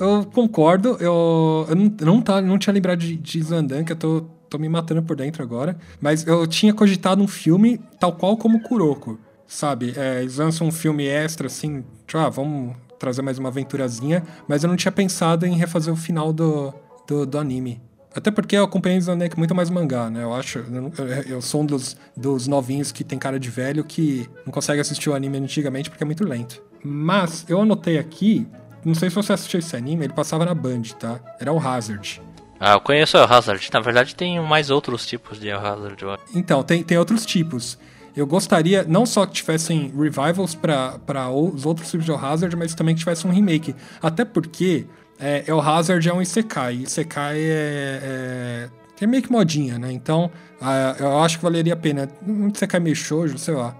[0.00, 3.96] Eu concordo, eu, eu não, não, tá, não tinha lembrado de, de Zandan, que eu
[3.96, 5.76] tô, tô me matando por dentro agora.
[6.00, 9.20] Mas eu tinha cogitado um filme tal qual como Kuroko,
[9.52, 9.94] sabe?
[9.96, 14.22] É, eles lançam um filme extra, assim, tipo, ah, vamos trazer mais uma aventurazinha.
[14.48, 16.72] Mas eu não tinha pensado em refazer o final do,
[17.06, 17.80] do, do anime.
[18.14, 20.22] Até porque eu acompanhei Zanek muito mais mangá, né?
[20.22, 20.58] Eu acho.
[20.58, 20.92] Eu,
[21.28, 25.08] eu- sou um dos, dos novinhos que tem cara de velho que não consegue assistir
[25.08, 26.62] o anime antigamente porque é muito lento.
[26.84, 28.46] Mas eu anotei aqui.
[28.84, 31.20] Não sei se você assistiu esse anime, ele passava na Band, tá?
[31.40, 32.20] Era o Hazard.
[32.60, 33.70] Ah, eu conheço o Hazard.
[33.72, 36.04] Na verdade, tem mais outros tipos de Hazard.
[36.34, 37.78] Então, tem, tem outros tipos.
[38.14, 42.94] Eu gostaria não só que tivessem revivals para os outros tipos de Hazard, mas também
[42.94, 43.74] que tivesse um remake.
[44.02, 44.86] Até porque
[45.18, 46.74] é, El Hazard é um Isekai.
[46.76, 48.68] Isekai é, é,
[49.00, 49.90] é meio que modinha, né?
[49.92, 52.08] Então, ah, eu acho que valeria a pena.
[52.26, 53.74] Um Isekai meio shoujo, sei lá.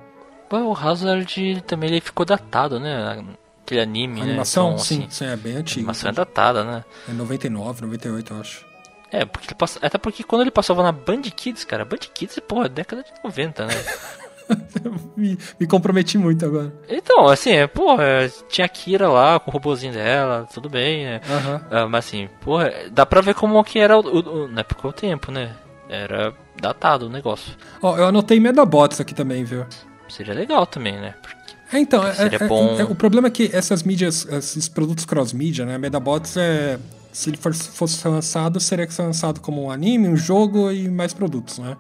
[0.49, 3.25] Pô, o Hazard também ele ficou datado, né?
[3.65, 4.31] Aquele anime, A né?
[4.31, 5.81] animação, Então, sim, assim, sim, é bem a antigo.
[5.81, 6.85] animação é datada, né?
[7.09, 8.67] É 99, 98, eu acho.
[9.11, 9.79] É, porque ele passa...
[9.83, 13.67] até porque quando ele passava na Band Kids, cara, Band Kids, porra, década de 90,
[13.67, 13.75] né?
[15.17, 16.73] me, me comprometi muito agora.
[16.89, 21.21] Então, assim, é, porra, tinha a Kira lá com o robozinho dela, tudo bem, né?
[21.71, 24.89] Ah, mas assim, porra, dá pra ver como que era o, o, o- na época
[24.89, 25.53] o tempo, né?
[25.89, 27.53] Era datado o negócio.
[27.83, 29.65] Ó, eu anotei Medabots aqui também, viu?
[30.09, 31.15] Seria legal também, né?
[31.23, 31.37] Porque
[31.77, 32.77] É, então, é, é- bom.
[32.79, 35.77] é- o problema é que essas mídias, esses produtos cross-mídia, né?
[35.79, 36.79] Medabots é.
[37.13, 41.77] Se ele fosse lançado, seria lançado como um anime, um jogo e mais produtos, né?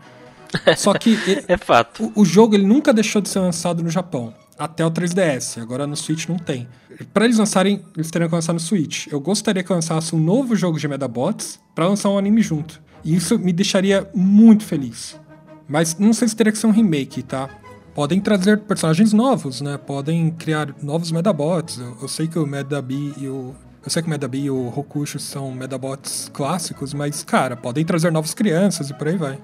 [0.77, 2.13] Só que é fato.
[2.15, 4.35] o, o jogo ele nunca deixou de ser lançado no Japão.
[4.59, 5.61] Até o 3DS.
[5.61, 6.69] Agora no Switch não tem.
[7.13, 9.07] Pra eles lançarem, eles teriam que lançar no Switch.
[9.09, 12.81] Eu gostaria que lançasse um novo jogo de Medabots pra lançar um anime junto.
[13.05, 15.19] E isso me deixaria muito feliz.
[15.67, 17.49] Mas não sei se teria que ser um remake, tá?
[17.95, 19.77] Podem trazer personagens novos, né?
[19.79, 21.79] Podem criar novos Medabots.
[21.79, 23.55] Eu, eu sei que o Medabi e o.
[23.85, 28.13] Eu sei que o Medabi e o Rokusho são Medabots clássicos, mas, cara, podem trazer
[28.13, 29.39] novas crianças e por aí vai.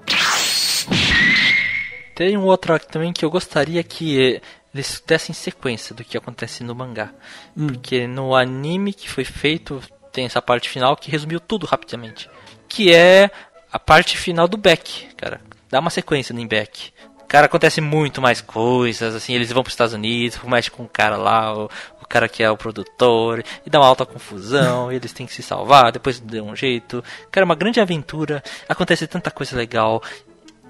[2.19, 4.41] Tem um outro aqui também que eu gostaria que eh,
[4.73, 7.13] eles dessem sequência do que acontece no mangá.
[7.55, 12.29] Porque no anime que foi feito tem essa parte final que resumiu tudo rapidamente.
[12.67, 13.31] Que é
[13.71, 15.39] a parte final do Beck, cara.
[15.69, 16.91] Dá uma sequência no Beck.
[17.25, 20.89] Cara, acontece muito mais coisas, assim, eles vão para os Estados Unidos, mexe com o
[20.89, 21.69] cara lá, o,
[22.01, 25.33] o cara que é o produtor, e dá uma alta confusão, e eles têm que
[25.33, 27.01] se salvar, depois deu um jeito.
[27.31, 30.03] Cara, é uma grande aventura, acontece tanta coisa legal,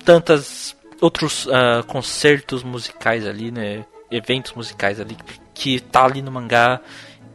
[0.04, 3.86] tantas outros ah, concertos musicais ali, né?
[4.12, 5.18] Eventos musicais ali
[5.54, 6.80] que tá ali no mangá.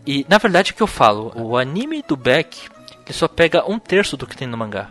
[0.07, 2.69] E na verdade o que eu falo, o anime do Beck
[3.07, 4.91] ele só pega um terço do que tem no mangá.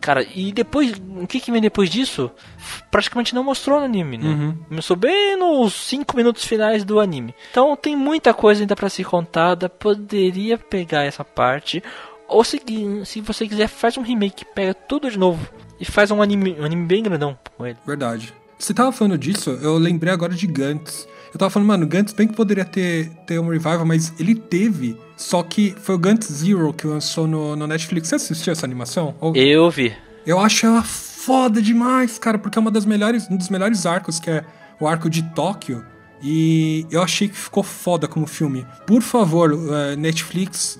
[0.00, 2.28] Cara, e depois, o que que vem depois disso?
[2.90, 4.30] Praticamente não mostrou no anime, né?
[4.30, 4.56] Uhum.
[4.68, 7.32] Começou bem nos 5 minutos finais do anime.
[7.52, 9.68] Então tem muita coisa ainda pra ser contada.
[9.68, 11.80] Poderia pegar essa parte.
[12.26, 12.60] Ou se,
[13.04, 15.48] se você quiser, faz um remake, pega tudo de novo.
[15.82, 17.76] E faz um anime, um anime bem grandão com ele.
[17.84, 18.32] Verdade.
[18.58, 21.06] Você tava falando disso, eu lembrei agora de Gantz.
[21.34, 24.96] Eu tava falando, mano, Gantz bem que poderia ter, ter um revival, mas ele teve.
[25.16, 28.08] Só que foi o Gantz Zero que lançou no, no Netflix.
[28.08, 29.14] Você assistiu essa animação?
[29.20, 29.92] Ou- Eu vi.
[30.24, 34.20] Eu acho ela foda demais, cara, porque é uma das melhores, um dos melhores arcos,
[34.20, 34.44] que é
[34.78, 35.84] o arco de Tóquio.
[36.22, 38.64] E eu achei que ficou foda como filme.
[38.86, 40.78] Por favor, eh, Netflix,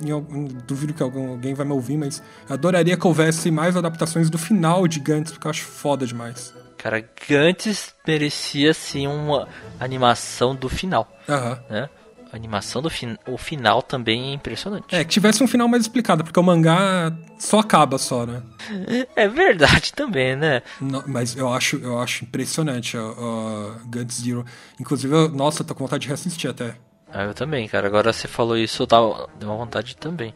[0.67, 5.01] duvido que alguém vai me ouvir, mas adoraria que houvesse mais adaptações do final de
[5.01, 6.55] Gantz, porque eu acho foda demais.
[6.79, 11.61] Cara, Gantz merecia sim uma animação do final, Aham.
[11.69, 11.89] né?
[12.33, 14.87] A animação do fin o final também é impressionante.
[14.95, 18.43] É, que tivesse um final mais explicado, porque o mangá só acaba só, né?
[19.15, 20.63] É verdade também, né?
[20.81, 24.45] Não, mas eu acho, eu acho impressionante a, Gantz Zero.
[24.81, 26.75] Inclusive, eu- nossa, tô com vontade de reassistir até.
[27.13, 27.87] Ah, eu também, cara.
[27.87, 29.29] Agora você falou isso, eu tava...
[29.39, 30.35] deu uma vontade também.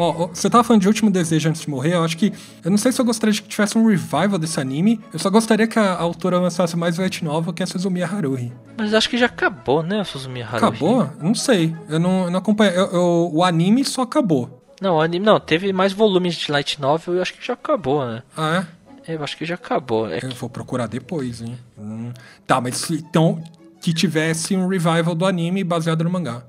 [0.00, 2.32] Ó, ó, você tava falando de Último Desejo Antes de Morrer, eu acho que.
[2.64, 4.98] Eu não sei se eu gostaria de que tivesse um revival desse anime.
[5.12, 8.06] Eu só gostaria que a, a autora lançasse mais light novel que é a Suzumiya
[8.06, 8.50] Haruhi.
[8.78, 10.56] Mas acho que já acabou, né, o Suzumiya Haruhi?
[10.68, 11.10] Acabou?
[11.20, 11.76] Não sei.
[11.88, 12.72] Eu não, eu não acompanho.
[12.72, 14.64] eu- eu- o anime só acabou.
[14.80, 17.52] Não, o anime, não, teve mais volumes de light novel e eu acho que já
[17.52, 18.22] acabou, né?
[18.34, 18.64] Ah,
[19.06, 20.08] É, Eu acho que já acabou.
[20.08, 20.24] É é?
[20.24, 21.58] Eu vou procurar depois, hein?
[21.78, 22.10] Hum.
[22.46, 23.42] Tá, mas então.
[23.82, 26.42] Que tivesse um revival do anime baseado no mangá.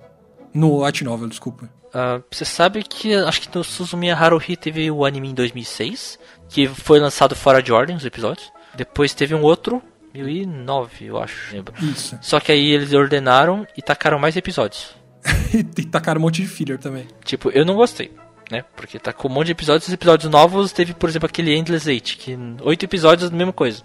[0.54, 1.70] No light novel, desculpa.
[1.94, 6.18] Ah, você sabe que acho que no Suzumiya Haruhi teve o anime em 2006,
[6.50, 8.52] que foi lançado fora de ordem os episódios.
[8.76, 9.82] Depois teve um outro,
[10.14, 11.74] 2009, eu acho, lembro.
[11.84, 12.18] Isso.
[12.22, 14.96] Só que aí eles ordenaram e tacaram mais episódios.
[15.54, 17.08] e tacaram um monte de filler também.
[17.24, 18.12] Tipo, eu não gostei,
[18.52, 18.64] né?
[18.76, 21.90] Porque tá com um monte de episódios, os episódios novos teve, por exemplo, aquele Endless
[21.90, 23.82] Eight, que oito episódios da mesma coisa.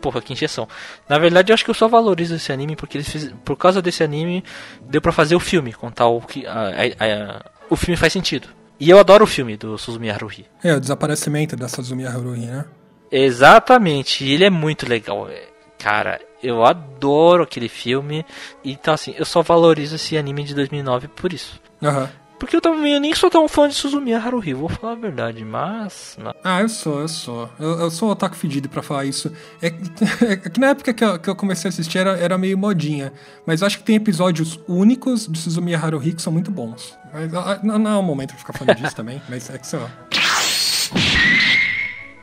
[0.00, 0.68] Porra, que injeção.
[1.08, 3.32] Na verdade, eu acho que eu só valorizo esse anime porque eles fiz...
[3.44, 4.44] por causa desse anime
[4.82, 6.52] deu pra fazer o filme, contar o que a-
[7.00, 8.48] a- a- o filme faz sentido.
[8.78, 10.44] E eu adoro o filme do Suzumiya Haruhi.
[10.62, 12.64] É, o desaparecimento da Suzumiya Haruhi, né?
[13.10, 15.28] Exatamente, ele é muito legal.
[15.28, 15.48] é.
[15.78, 18.24] Cara, eu adoro aquele filme.
[18.64, 21.60] Então, assim, eu só valorizo esse anime de 2009 por isso.
[21.82, 22.08] Aham.
[22.42, 25.44] Porque eu também eu nem sou tão fã de Suzumiya Haruhi, vou falar a verdade,
[25.44, 26.18] mas...
[26.42, 27.48] Ah, eu sou, eu sou.
[27.56, 29.32] Eu, eu sou um otaku fedido pra falar isso.
[29.60, 29.78] É, que-
[30.26, 33.12] é que na época que eu, que eu comecei a assistir era, era meio modinha.
[33.46, 36.98] Mas eu acho que tem episódios únicos de Suzumiya Haruhi que são muito bons.
[37.14, 39.64] Mas ah, não, não é o momento de ficar falando disso também, mas é que
[39.66, 39.88] sei lá.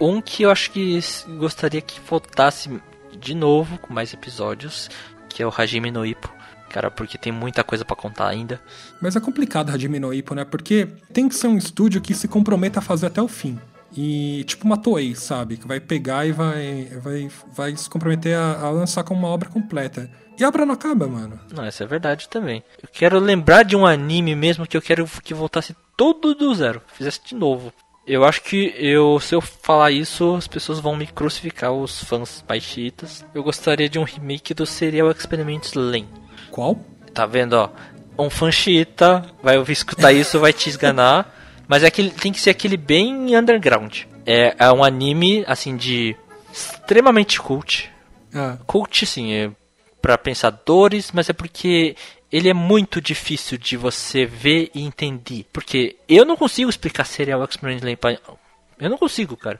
[0.02, 1.00] Um que eu acho que
[1.38, 2.70] gostaria que voltasse
[3.18, 4.90] de novo com mais episódios,
[5.30, 6.30] que é o Hajime no Ippo.
[6.70, 8.62] Cara, porque tem muita coisa pra contar ainda.
[9.02, 10.46] Mas é complicado Hajime no Ippo, né?
[10.46, 13.60] Porque tem que ser um estúdio que se comprometa a fazer até o fim.
[13.96, 15.58] E tipo uma Toei, sabe?
[15.58, 19.50] Que vai pegar e vai, vai, vai se comprometer a, a lançar como uma obra
[19.50, 20.10] completa.
[20.38, 21.40] E a obra não acaba, mano.
[21.52, 22.64] Não, isso é verdade também.
[22.82, 26.82] Eu quero lembrar de um anime mesmo que eu quero que voltasse todo do zero,
[26.94, 27.74] fizesse de novo.
[28.08, 32.44] Eu acho que eu, se eu falar isso, as pessoas vão me crucificar, os fãs
[32.48, 33.24] mais chiitas.
[33.36, 36.08] Eu gostaria de um remake do Serial Experiments Lain.
[36.60, 36.78] Qual?
[37.14, 37.70] Tá vendo, ó?
[38.18, 41.34] Um fã xiita vai ouvir escutar isso, vai te esganar.
[41.70, 44.02] Mas é aquele, tem que ser aquele bem underground.
[44.26, 46.18] É, é um anime, assim, de
[46.52, 47.90] extremamente cult.
[48.36, 49.50] Ah, Cult, sim, é
[50.02, 51.96] pra pensadores, mas é porque
[52.32, 55.46] ele é muito difícil de você ver e entender.
[55.54, 58.18] Porque eu não consigo explicar Serial Experiment Lane pra...
[58.80, 59.60] Eu não consigo, cara.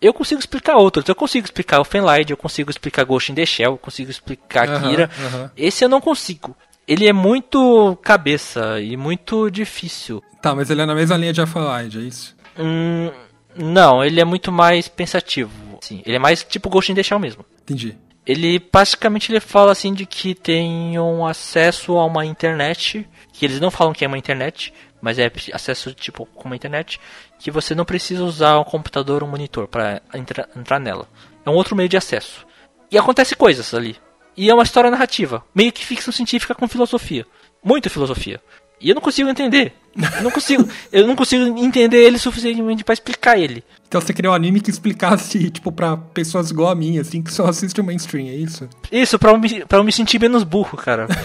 [0.00, 1.08] Eu consigo explicar outros.
[1.08, 4.68] Eu consigo explicar o Fenlight, eu consigo explicar Ghost in the Shell, eu consigo explicar
[4.68, 5.10] Aham, Kira.
[5.26, 5.50] aham.
[5.56, 6.56] Esse eu não consigo.
[6.86, 10.22] Ele é muito cabeça e muito difícil.
[10.40, 12.36] tá, mas ele é na mesma linha de Alphalide, é isso?
[12.58, 13.10] Hum,
[13.56, 15.52] não, ele é muito mais pensativo.
[15.80, 17.44] Sim, ele é mais tipo Ghost in the Shell mesmo.
[17.62, 17.96] Entendi.
[18.28, 23.58] Ele praticamente ele fala assim de que tem um acesso a uma internet, que eles
[23.58, 24.70] não falam que é uma internet,
[25.00, 27.00] mas é acesso tipo com uma internet,
[27.38, 31.08] que você não precisa usar um computador ou um monitor para entrar nela.
[31.46, 32.46] É um outro meio de acesso.
[32.90, 33.96] E acontece coisas ali.
[34.36, 37.26] E é uma história narrativa, meio que ficção científica com filosofia,
[37.64, 38.42] muita filosofia.
[38.80, 39.72] E eu não consigo entender.
[40.16, 43.64] Eu não consigo, eu não consigo entender ele suficientemente para explicar ele.
[43.88, 47.32] Então você queria um anime que explicasse, tipo, pra pessoas igual a mim, assim, que
[47.32, 48.68] só assistem o mainstream, é isso?
[48.92, 51.08] Isso, pra eu me, pra eu me sentir menos burro, cara.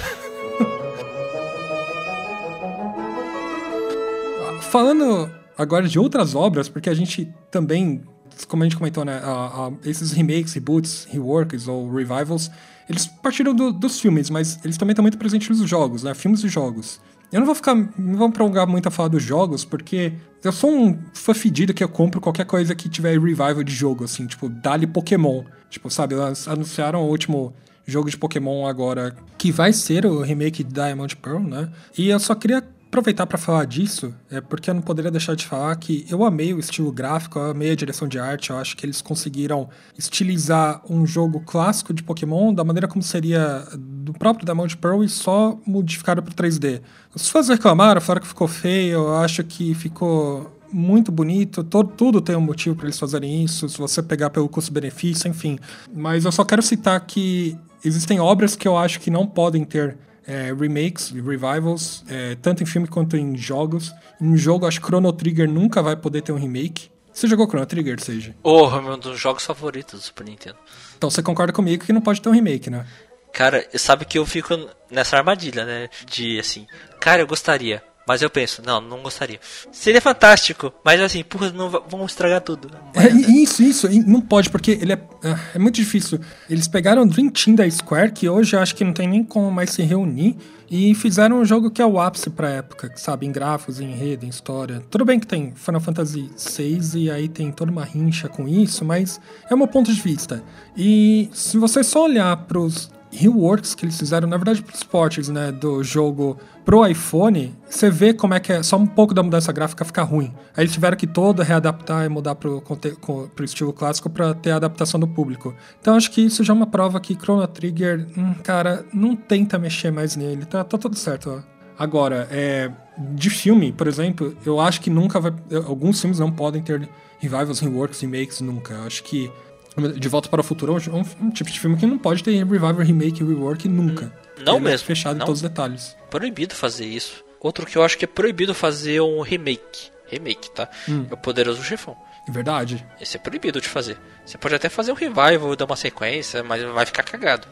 [4.61, 8.01] Falando agora de outras obras, porque a gente também,
[8.47, 12.49] como a gente comentou, né, a- a- esses remakes, reboots, reworks ou revivals,
[12.89, 16.43] eles partiram do- dos filmes, mas eles também estão muito presentes nos jogos, né, filmes
[16.43, 16.99] e jogos.
[17.33, 17.73] Eu não vou ficar.
[17.73, 20.13] Não vou prolongar muito a falar dos jogos, porque
[20.43, 24.03] eu sou um fã fedido que eu compro qualquer coisa que tiver revival de jogo,
[24.03, 25.43] assim, tipo, dali Pokémon.
[25.67, 27.51] Tipo, sabe, elas anunciaram o último
[27.87, 31.69] jogo de Pokémon agora, que vai ser o remake de Diamond Pearl, né?
[31.97, 32.63] E eu só queria
[32.93, 36.53] aproveitar para falar disso, é porque eu não poderia deixar de falar que eu amei
[36.53, 39.67] o estilo gráfico, eu amei a direção de arte, eu acho que eles conseguiram
[39.97, 45.09] estilizar um jogo clássico de Pokémon da maneira como seria do próprio Diamond Pearl e
[45.09, 46.81] só modificado para 3D.
[47.15, 52.21] Os fãs reclamaram, falaram que ficou feio, eu acho que ficou muito bonito, todo, tudo
[52.21, 55.57] tem um motivo para eles fazerem isso, se você pegar pelo custo-benefício, enfim.
[55.91, 59.97] Mas eu só quero citar que existem obras que eu acho que não podem ter
[60.27, 63.93] é, remakes revivals, é, tanto em filme quanto em jogos.
[64.19, 66.89] Em jogo, acho que Chrono Trigger nunca vai poder ter um remake.
[67.13, 68.35] Você jogou Chrono Trigger, seja?
[68.41, 70.57] Oh, é um dos jogos favoritos do Super Nintendo.
[70.97, 72.85] Então você concorda comigo que não pode ter um remake, né?
[73.31, 74.55] Cara, sabe que eu fico
[74.89, 75.89] nessa armadilha, né?
[76.05, 76.67] De assim,
[76.99, 77.83] cara, eu gostaria.
[78.07, 79.39] Mas eu penso, não, não gostaria.
[79.71, 82.69] Seria fantástico, mas assim, porra, não vamos estragar tudo.
[82.93, 86.19] É, isso, isso, não pode, porque ele é, é, é muito difícil.
[86.49, 89.23] Eles pegaram o Dream Team da Square, que hoje eu acho que não tem nem
[89.23, 90.37] como mais se reunir,
[90.69, 93.25] e fizeram um jogo que é o ápice pra época, sabe?
[93.25, 94.83] Em gráficos, em enredo, em história.
[94.89, 98.83] Tudo bem que tem Final Fantasy VI e aí tem toda uma rincha com isso,
[98.83, 100.43] mas é o meu ponto de vista.
[100.75, 105.29] E se você só olhar pros reworks que eles fizeram, na verdade, para os ports
[105.29, 109.21] né, do jogo pro iPhone, você vê como é que é só um pouco da
[109.21, 110.33] mudança gráfica ficar ruim.
[110.55, 114.55] Aí eles tiveram que todo readaptar e mudar pro, pro estilo clássico para ter a
[114.55, 115.53] adaptação do público.
[115.79, 119.59] Então acho que isso já é uma prova que Chrono Trigger, hum, cara, não tenta
[119.59, 120.45] mexer mais nele.
[120.45, 121.53] Tá, tá tudo certo, ó.
[121.77, 125.33] Agora, é, de filme, por exemplo, eu acho que nunca vai.
[125.65, 126.87] Alguns filmes não podem ter
[127.19, 128.73] revivals, reworks, remakes, nunca.
[128.73, 129.31] Eu acho que
[129.75, 132.31] de Volta para o Futuro é um, um, tipo de filme que não pode ter
[132.31, 134.11] revival, remake, rework nunca.
[134.45, 134.85] Não é mesmo.
[134.85, 135.23] É fechado não.
[135.23, 135.95] em todos os detalhes.
[136.09, 137.23] Proibido fazer isso.
[137.39, 139.91] Outro que eu acho que é proibido fazer um remake.
[140.07, 140.69] Remake, tá?
[140.87, 141.05] Hum.
[141.09, 141.97] É o Poderoso Chefão.
[142.29, 142.85] Verdade.
[143.01, 143.97] Esse é proibido de fazer.
[144.25, 147.47] Você pode até fazer um revival, dar uma sequência, mas vai ficar cagado.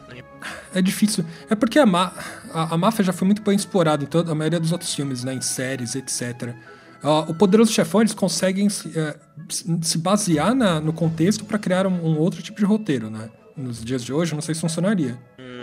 [0.74, 1.24] É difícil.
[1.50, 4.58] É porque a, a, a máfia já foi muito bem explorada em toda a maioria
[4.58, 5.34] dos outros filmes, né?
[5.34, 6.54] Em séries, etc.
[7.02, 9.14] Uh, o Poderoso Chefão, eles conseguem se, uh,
[9.82, 13.28] se basear na, no contexto para criar um, um, outro tipo de roteiro, né?
[13.56, 15.18] Nos dias de hoje, não sei se funcionaria.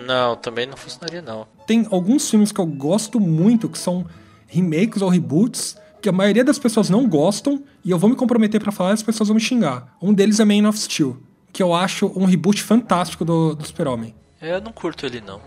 [0.06, 1.48] Não, também não funcionaria, não.
[1.66, 4.06] Tem alguns filmes que eu gosto muito, que são
[4.48, 8.62] remakes ou reboots, que a maioria das pessoas não gostam, e eu vou me comprometer
[8.62, 9.96] para falar e as pessoas vão me xingar.
[10.02, 11.18] Um deles é Man of Steel,
[11.54, 14.16] que eu acho um reboot fantástico do, do Super-Homem.
[14.42, 15.42] Eu não curto ele, não.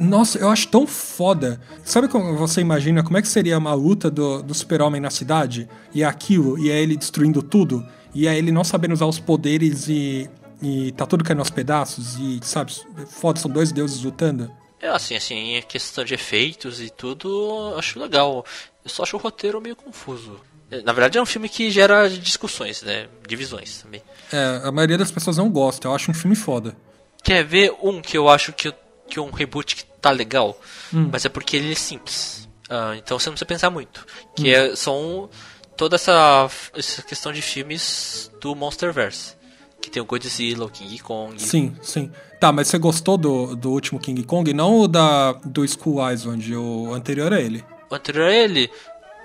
[0.00, 1.60] Nossa, eu acho tão foda.
[1.84, 5.68] Sabe como você imagina como é que seria uma luta do, do super-homem na cidade?
[5.94, 7.86] E é aquilo, e é ele destruindo tudo?
[8.14, 10.28] E é ele não sabendo usar os poderes e,
[10.60, 12.16] e tá tudo caindo aos pedaços?
[12.16, 12.72] E, sabe,
[13.08, 14.50] foda, são dois deuses lutando?
[14.80, 18.44] É assim, assim, em questão de efeitos e tudo, acho legal.
[18.84, 20.40] Eu só acho o roteiro meio confuso.
[20.72, 23.06] É, na verdade é um filme que gera discussões, né?
[23.28, 24.02] Divisões também.
[24.32, 26.76] É, a maioria das pessoas não gosta, eu acho um filme foda.
[27.22, 28.74] Quer ver um que eu acho que
[29.12, 30.58] que um reboot que tá legal,
[30.92, 31.10] hum.
[31.12, 32.48] mas é porque ele é simples.
[32.70, 34.06] Uh, então você não precisa pensar muito.
[34.34, 34.54] Que hum.
[34.54, 35.28] é, são
[35.76, 39.36] toda essa, essa questão de filmes do Monsterverse.
[39.82, 41.42] Que tem o Godzilla, o King Kong.
[41.42, 42.10] Sim, sim.
[42.40, 44.50] Tá, mas você gostou do, do último King Kong?
[44.54, 47.62] Não o da, do School Island, o anterior a ele.
[47.90, 48.70] O anterior a ele?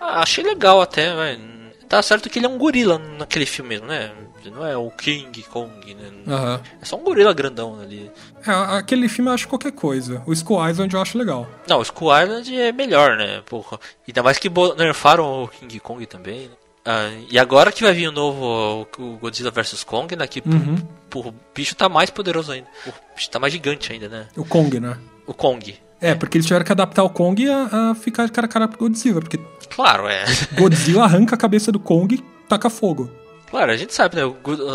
[0.02, 1.40] Ah, achei legal até, mas
[1.88, 4.12] Tá certo que ele é um gorila naquele filme mesmo, né?
[4.46, 6.10] Não é o King Kong, né?
[6.26, 6.60] Uhum.
[6.82, 8.10] É só um gorila grandão ali.
[8.46, 10.22] É, aquele filme eu acho qualquer coisa.
[10.26, 11.48] O Skull Island eu acho legal.
[11.68, 13.42] Não, o Skull Island é melhor, né?
[13.46, 13.80] Porra.
[14.08, 16.56] Ainda mais que nerfaram o King Kong também, né?
[16.86, 20.26] Ah, e agora que vai vir o novo o Godzilla vs Kong, né?
[20.26, 20.78] Que uhum.
[21.10, 22.68] porra, o bicho tá mais poderoso ainda.
[22.86, 24.28] O bicho tá mais gigante ainda, né?
[24.38, 24.98] O Kong, né?
[25.26, 25.78] O Kong.
[26.00, 28.78] É, porque eles tiveram que adaptar o Kong a, a ficar cara a cara pro
[28.78, 29.40] Godzilla, porque.
[29.70, 30.26] Claro, é.
[30.54, 33.12] Godzilla arranca a cabeça do Kong e taca fogo.
[33.50, 34.22] Claro, a gente sabe, né?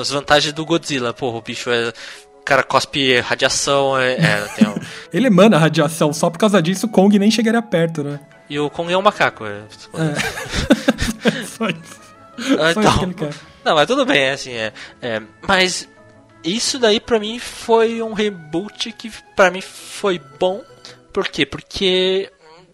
[0.01, 1.13] As vantagens do Godzilla.
[1.13, 1.93] Porra, o bicho é.
[2.41, 4.15] O cara cospe radiação, é.
[4.15, 4.75] é um...
[5.13, 8.19] Ele emana radiação, só por causa disso o Kong nem chegaria perto, né?
[8.51, 9.63] E o Kong é um macaco, é.
[9.95, 11.47] é.
[11.47, 12.03] só isso.
[12.59, 13.33] Ah, então, ele quer.
[13.65, 15.23] Não, mas tudo bem, é assim, é, é.
[15.47, 15.89] Mas
[16.43, 20.63] isso daí pra mim foi um reboot que pra mim foi bom
[21.13, 21.47] por quê?
[21.47, 22.31] Porque.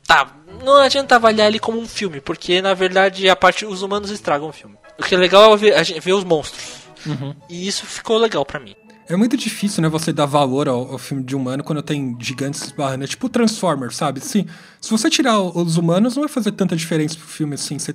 [0.07, 0.35] Tá,
[0.65, 4.49] não adianta avaliar ele como um filme, porque na verdade a parte os humanos estragam
[4.49, 4.77] o filme.
[4.99, 6.79] O que é legal é ver, ver os monstros.
[7.07, 7.35] Uhum.
[7.49, 8.75] E isso ficou legal para mim.
[9.09, 12.63] É muito difícil, né, você dar valor ao, ao, filme de humano quando tem gigantes
[12.63, 13.05] esbarrando.
[13.05, 14.21] É tipo Transformers, sabe?
[14.21, 14.47] Assim,
[14.81, 17.79] se você tirar os humanos, não vai fazer tanta diferença pro filme assim.
[17.79, 17.95] Você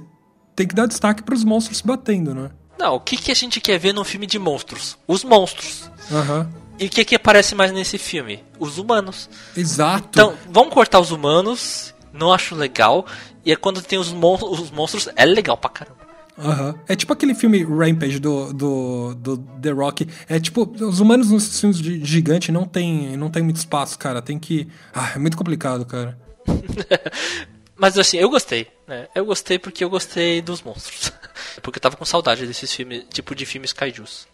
[0.56, 2.50] tem que dar destaque para os monstros se batendo, né?
[2.80, 4.98] Não, o que, que a gente quer ver num filme de monstros?
[5.08, 5.90] Os monstros.
[6.12, 6.40] Aham.
[6.40, 6.63] Uhum.
[6.80, 8.44] E o que, que aparece mais nesse filme?
[8.60, 9.30] Os humanos.
[9.56, 10.08] Exato.
[10.10, 13.06] Então, vamos cortar os humanos não acho legal.
[13.44, 16.04] E é quando tem os, mon os monstros, é legal pra caramba.
[16.38, 16.80] Uhum.
[16.88, 20.08] É tipo aquele filme Rampage do, do, do The Rock.
[20.30, 24.22] É tipo, os humanos nos filmes de gigante não tem, não tem muito espaço, cara.
[24.22, 24.68] Tem que.
[24.94, 26.18] Ah, é muito complicado, cara.
[27.76, 29.08] Mas assim, eu gostei, né?
[29.14, 31.12] Eu gostei porque eu gostei dos monstros.
[31.62, 34.28] porque eu tava com saudade desses filmes, tipo de filmes kaijus.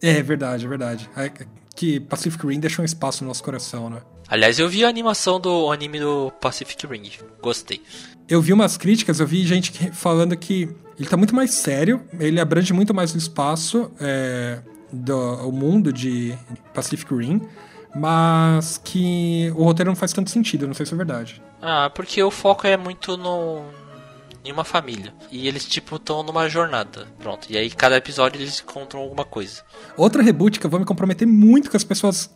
[0.00, 1.10] É verdade, é verdade.
[1.74, 4.02] Que Pacific Rim deixou um espaço no nosso coração, né?
[4.28, 7.10] Aliás, eu vi a animação do anime do Pacific Rim.
[7.40, 7.82] Gostei.
[8.28, 10.68] Eu vi umas críticas, eu vi gente falando que
[10.98, 14.60] ele tá muito mais sério, ele abrange muito mais o espaço, é,
[14.92, 15.16] do
[15.48, 16.36] o mundo de
[16.72, 17.42] Pacific Rim,
[17.94, 21.42] mas que o roteiro não faz tanto sentido, não sei se é verdade.
[21.60, 23.64] Ah, porque o foco é muito no
[24.44, 25.14] em uma família.
[25.30, 27.06] E eles, tipo, estão numa jornada.
[27.18, 27.46] Pronto.
[27.50, 29.62] E aí, cada episódio eles encontram alguma coisa.
[29.96, 32.30] Outra reboot que eu vou me comprometer muito que as pessoas.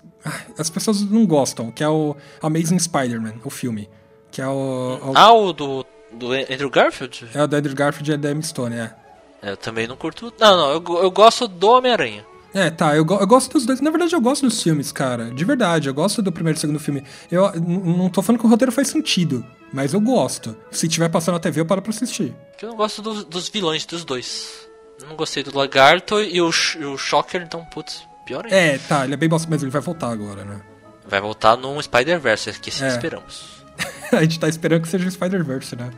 [0.59, 3.89] As pessoas não gostam, que é o Amazing Spider-Man, o filme.
[4.31, 4.99] Que é o.
[5.01, 5.13] o...
[5.15, 7.29] Ah, o do, do Andrew Garfield?
[7.33, 8.95] É o do Andrew Garfield e a da Emma Stone, é.
[9.43, 10.33] Eu também não curto.
[10.41, 12.27] Não, não, eu, eu gosto do Homem-Aranha.
[12.57, 13.83] É, tá, eu, eu, gosto dos dois.
[13.83, 15.31] Na verdade, eu gosto dos filmes, cara.
[15.31, 17.05] De verdade, eu gosto do primeiro e segundo filme.
[17.31, 20.57] Eu não tô falando que o roteiro faz sentido, mas eu gosto.
[20.71, 22.35] Se tiver passando na TV, eu paro pra assistir.
[22.63, 24.67] Eu não gosto do, dos vilões dos dois.
[25.07, 28.57] não gostei do Lagarto e o, o Shocker, então, putz, pior ainda.
[28.57, 30.63] É, tá, ele é bem bosta, mas ele vai voltar agora, né?
[31.07, 32.89] Vai voltar num Spider-Verse, que é.
[32.89, 33.67] esperamos.
[34.11, 35.91] a gente tá esperando que seja um Spider-Verse, né?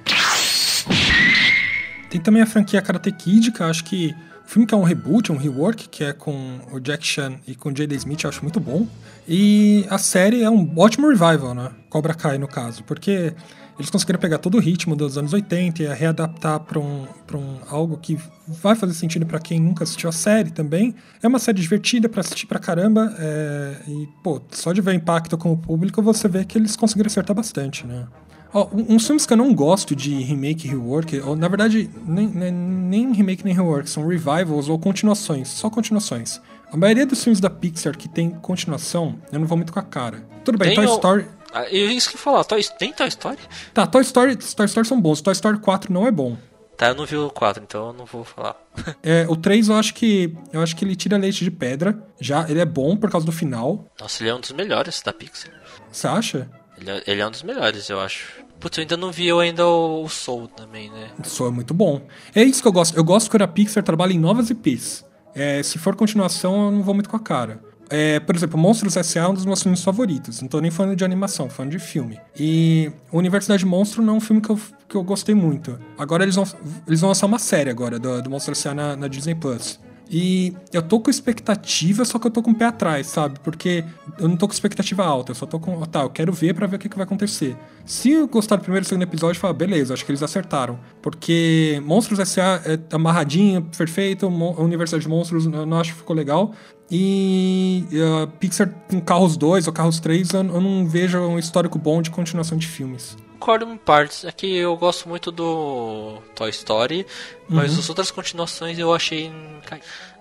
[2.11, 4.13] Tem também a franquia Karate Kid, que eu acho que
[4.49, 7.55] o filme que é um reboot, um rework, que é com o Jack Chan e
[7.55, 7.95] com o J.D.
[7.97, 8.87] Smith, eu acho muito bom.
[9.29, 11.71] E a série é um ótimo revival, né?
[11.91, 13.35] Cobra Kai, no caso, porque
[13.79, 17.99] eles conseguiram pegar todo o ritmo dos anos 80 e readaptar para um, um algo
[17.99, 20.95] que vai fazer sentido para quem nunca assistiu a série também.
[21.23, 23.15] É uma série divertida para assistir pra caramba.
[23.19, 27.09] É, e, pô, só de ver impacto com o público, você vê que eles conseguiram
[27.09, 28.07] acertar bastante, né?
[28.53, 32.27] Oh, uns filmes que eu não gosto de remake e rework, ou na verdade, nem,
[32.27, 36.41] nem, nem, remake nem rework, são revivals ou continuações, só continuações.
[36.73, 39.83] A maioria dos filmes da Pixar que tem continuação, eu não vou muito com a
[39.83, 40.27] cara.
[40.45, 40.95] Tudo bem, tem Toy o...
[40.95, 41.27] Story.
[41.53, 42.63] Ah, eu isso que falar, Toy...
[42.79, 43.39] tem Toy Story?
[43.75, 46.37] Tá, Toy Story, Toy Story são bons, Toy Story 4 não é bom.
[46.79, 48.57] Tá, eu não vi o 4, então eu não vou falar.
[49.03, 50.33] é, o 3 eu acho que.
[50.53, 52.01] Eu acho que ele tira leite de pedra.
[52.21, 53.85] Já, ele é bom por causa do final.
[54.01, 55.53] Nossa, ele é um dos melhores da Pixar.
[55.91, 56.49] Você acha?
[56.81, 58.27] Ele é, ele é um dos melhores, eu acho.
[58.61, 61.11] Putz, eu ainda não vi eu ainda o, o Soul também, né?
[61.25, 62.03] Soul é muito bom.
[62.35, 62.97] É isso que eu gosto.
[62.97, 65.05] Eu gosto quando a Pixar trabalha em novas IPs.
[65.35, 67.61] É, se for continuação, eu não vou muito com a cara.
[67.91, 69.23] É, por exemplo, Monstros S.A.
[69.23, 70.43] é um dos meus filmes favoritos.
[70.43, 72.21] Não tô nem falando de animação, falando de filme.
[72.39, 75.79] E Universidade Monstro não é um filme que eu, que eu gostei muito.
[75.97, 76.45] Agora eles vão,
[76.87, 78.75] eles vão lançar uma série agora do, do Monstros S.A.
[78.75, 79.81] Na, na Disney Plus.
[80.11, 83.39] E eu tô com expectativa, só que eu tô com o pé atrás, sabe?
[83.41, 83.85] Porque
[84.19, 85.79] eu não tô com expectativa alta, eu só tô com.
[85.87, 87.57] Tá, eu quero ver para ver o que, que vai acontecer.
[87.85, 90.79] Se eu gostar do primeiro e segundo episódio, falar, beleza, acho que eles acertaram.
[91.03, 92.63] Porque Monstros S.A.
[92.65, 96.53] é amarradinho, perfeito, a Universidade de Monstros eu não acho que ficou legal.
[96.91, 101.79] E uh, Pixar com Carros 2 ou Carros 3, eu, eu não vejo um histórico
[101.79, 104.25] bom de continuação de filmes concordo em partes.
[104.25, 107.07] É que eu gosto muito do Toy Story,
[107.49, 107.79] mas uhum.
[107.79, 109.33] as outras continuações eu achei.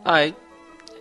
[0.06, 0.32] Ah,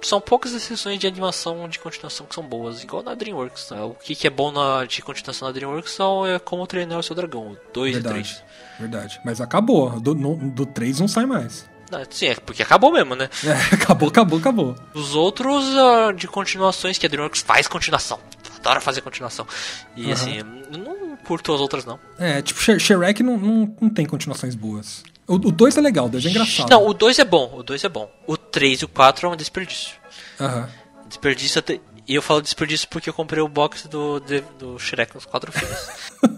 [0.03, 3.71] são poucas exceções de animação de continuação que são boas, igual na DreamWorks.
[3.71, 3.83] Né?
[3.83, 7.03] O que, que é bom na, de continuação na DreamWorks são é como treinar o
[7.03, 8.43] seu dragão, 2 e 3.
[8.79, 9.21] Verdade.
[9.25, 9.99] Mas acabou.
[10.01, 11.69] Do, no, do 3 não sai mais.
[11.91, 13.29] Não, sim, é porque acabou mesmo, né?
[13.47, 14.77] É, acabou, acabou, acabou.
[14.93, 18.19] Os outros uh, de continuações que a DreamWorks faz continuação.
[18.67, 19.47] Adora fazer continuação.
[19.95, 20.13] E uhum.
[20.13, 20.43] assim,
[20.77, 22.01] não curto as outras, não.
[22.19, 25.05] É, tipo, Shrek não, não, não tem continuações boas.
[25.29, 26.69] O 2 é legal, o 2 é engraçado.
[26.69, 28.11] Não, o 2 é bom, o 2 é bom.
[28.27, 29.95] O 3 e o 4 é um desperdício.
[30.41, 30.69] Aham.
[31.07, 31.81] Desperdício até...
[32.09, 34.21] E eu falo desperdício porque eu comprei o box do,
[34.59, 35.89] do Shrek nos quatro filmes.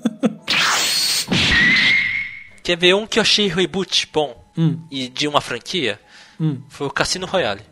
[2.62, 4.78] Quer ver um que eu achei reboot bom hum.
[4.90, 6.00] e de uma franquia?
[6.40, 6.62] Hum.
[6.68, 7.62] Foi o Cassino Royale,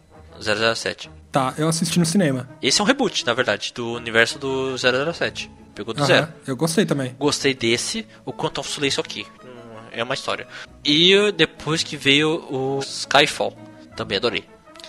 [0.40, 1.10] 007.
[1.30, 2.48] Tá, eu assisti no cinema.
[2.62, 5.50] Esse é um reboot, na verdade, do universo do 007.
[5.74, 6.28] Pegou do Aham, zero.
[6.46, 7.14] Eu gostei também.
[7.18, 9.26] Gostei desse, o Quantum of Solace aqui.
[9.44, 10.46] Hum, é uma história.
[10.84, 13.56] E depois que veio o Skyfall.
[13.94, 14.44] Também adorei.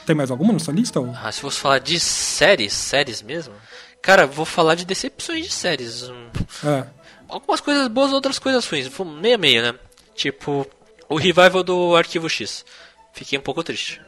[0.06, 1.00] Tem mais alguma na sua lista?
[1.02, 1.14] Ou?
[1.22, 3.54] Ah, se fosse falar de séries, séries mesmo.
[4.02, 6.10] Cara, vou falar de decepções de séries.
[6.66, 6.86] É.
[7.28, 8.90] Algumas coisas boas, outras coisas ruins.
[9.20, 9.80] Meia meia, né?
[10.16, 10.66] Tipo,
[11.10, 12.64] o revival do Arquivo X.
[13.12, 14.02] Fiquei um pouco triste.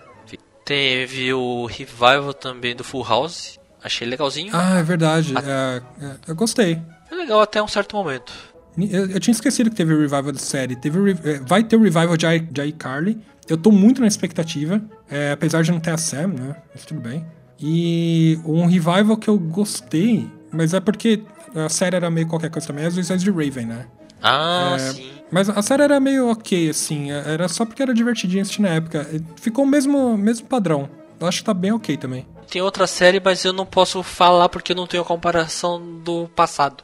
[0.70, 3.60] Teve o revival também do Full House.
[3.84, 4.52] Achei legalzinho.
[4.54, 5.34] Ah, é verdade.
[5.36, 5.42] A...
[5.42, 6.80] É, é, eu gostei.
[7.10, 8.32] É legal até um certo momento.
[8.78, 10.76] Eu, eu tinha esquecido que teve o revival da série.
[10.76, 13.18] Teve é, vai ter o revival de, I, de iCarly.
[13.48, 14.80] Eu tô muito na expectativa.
[15.10, 16.56] É, apesar de não ter a Sam, né?
[16.72, 17.26] Mas tudo bem.
[17.60, 21.24] E um revival que eu gostei, mas é porque
[21.56, 23.88] a série era meio qualquer coisa também, às vezes é de Raven, né?
[24.22, 25.19] Ah, É, sim.
[25.32, 27.12] Mas a série era meio ok, assim.
[27.12, 29.08] é- Era só porque era divertidinha assistir na época.
[29.36, 30.90] Ficou o mesmo, mesmo padrão.
[31.20, 32.26] Eu acho que tá bem ok também.
[32.50, 36.28] Tem outra série, mas eu não posso falar porque eu não tenho a comparação do
[36.36, 36.84] passado.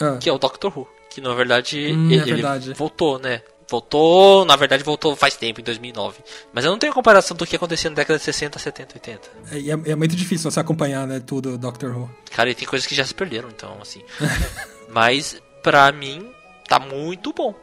[0.00, 0.88] Ah, Que é o Doctor Who.
[1.10, 2.68] Que na verdade, Hum, é ele, verdade.
[2.68, 3.42] ele voltou, né?
[3.68, 6.18] Voltou, na verdade voltou faz tempo, em 2009.
[6.52, 9.28] Mas eu não tenho comparação do que acontecia na década de 60, 70, 80.
[9.50, 12.10] é, é, é muito difícil você acompanhar, né, tudo Doctor Who.
[12.30, 14.02] Cara, e tem coisas que já se perderam, então, assim.
[14.88, 16.30] Mas, pra mim,
[16.68, 17.54] tá muito bom.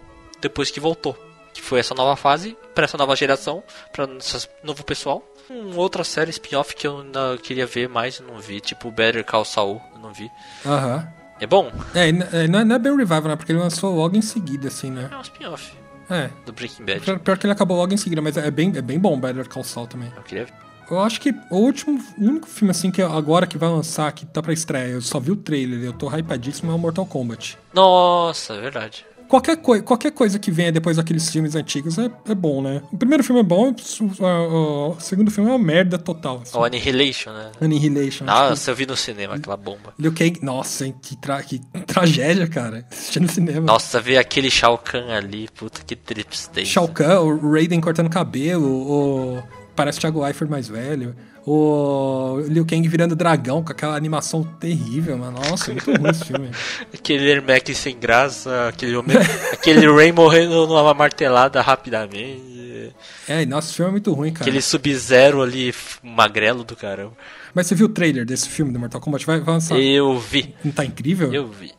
[0.41, 1.17] Depois que voltou.
[1.53, 5.23] Que foi essa nova fase, pra essa nova geração, pra esse novo pessoal.
[5.49, 8.61] Um, outra série spin-off que eu ainda queria ver mais não vi.
[8.61, 10.29] Tipo Better Call Saul, eu não vi.
[10.65, 11.07] Aham.
[11.41, 11.71] É bom?
[11.95, 13.35] É, é, não é, não é bem revival, né?
[13.35, 15.09] Porque ele lançou logo em seguida, assim, né?
[15.11, 15.73] É um spin-off
[16.09, 16.29] É.
[16.45, 16.99] do Breaking Bad.
[16.99, 19.47] Pior, pior que ele acabou logo em seguida, mas é bem, é bem bom Better
[19.49, 20.11] Call Saul também.
[20.15, 20.53] Eu queria ver.
[20.91, 24.25] Eu acho que o último, o único filme, assim, que agora que vai lançar, que
[24.25, 27.57] tá pra estreia, eu só vi o trailer, eu tô hypadíssimo, é o Mortal Kombat.
[27.73, 29.05] Nossa, é verdade.
[29.29, 32.81] Qualquer, coi qualquer coisa que venha depois daqueles filmes antigos é, é bom, né?
[32.91, 33.71] O primeiro filme é bom,
[34.19, 36.41] o, o- segundo filme é uma merda total.
[36.41, 36.57] Assim.
[36.57, 37.51] O Annihilation, né?
[37.61, 38.25] Annihilation.
[38.25, 39.93] Nossa, eu vi no cinema aquela bomba.
[39.99, 42.85] Liu Kang, nossa, hein, que, tra que tragédia, cara.
[42.91, 43.61] Assistindo no cinema.
[43.61, 46.65] Nossa, ver aquele Shao Kahn ali, puta que tristeza.
[46.65, 49.43] Shao Kahn, o Raiden cortando cabelo, o...
[49.79, 51.15] parece o Thiago Leifert mais velho,
[51.45, 55.39] o Liu Kang virando dragão com aquela animação terrível, mano.
[55.49, 56.49] Nossa, muito ruim esse filme.
[56.93, 59.15] Aquele Ermac sem graça, aquele, homem,
[59.53, 62.93] aquele Ray morrendo numa martelada rapidamente.
[63.25, 64.43] É, nossa, esse filme é muito ruim, cara.
[64.43, 65.73] Aquele Sub-Zero ali,
[66.03, 67.13] magrelo do caramba.
[67.53, 69.25] Mas você viu o trailer desse filme do Mortal Kombat?
[69.25, 69.79] Vai, vai lançar.
[69.79, 71.33] Eu vi, Não tá incrível?
[71.33, 71.71] eu vi.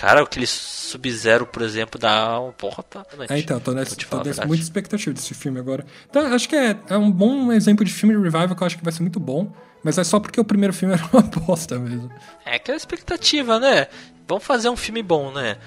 [0.00, 3.04] Cara, aquele Sub-Zero, por exemplo, dá um porra, tá?
[3.28, 5.84] É, então, tô, nessa, tô nessa muita expectativa desse filme agora.
[6.08, 8.78] Então, acho que é, é um bom exemplo de filme de revival que eu acho
[8.78, 9.52] que vai ser muito bom.
[9.84, 12.10] Mas é só porque o primeiro filme era uma bosta mesmo.
[12.46, 13.88] É aquela expectativa, né?
[14.26, 15.58] Vamos fazer um filme bom, né?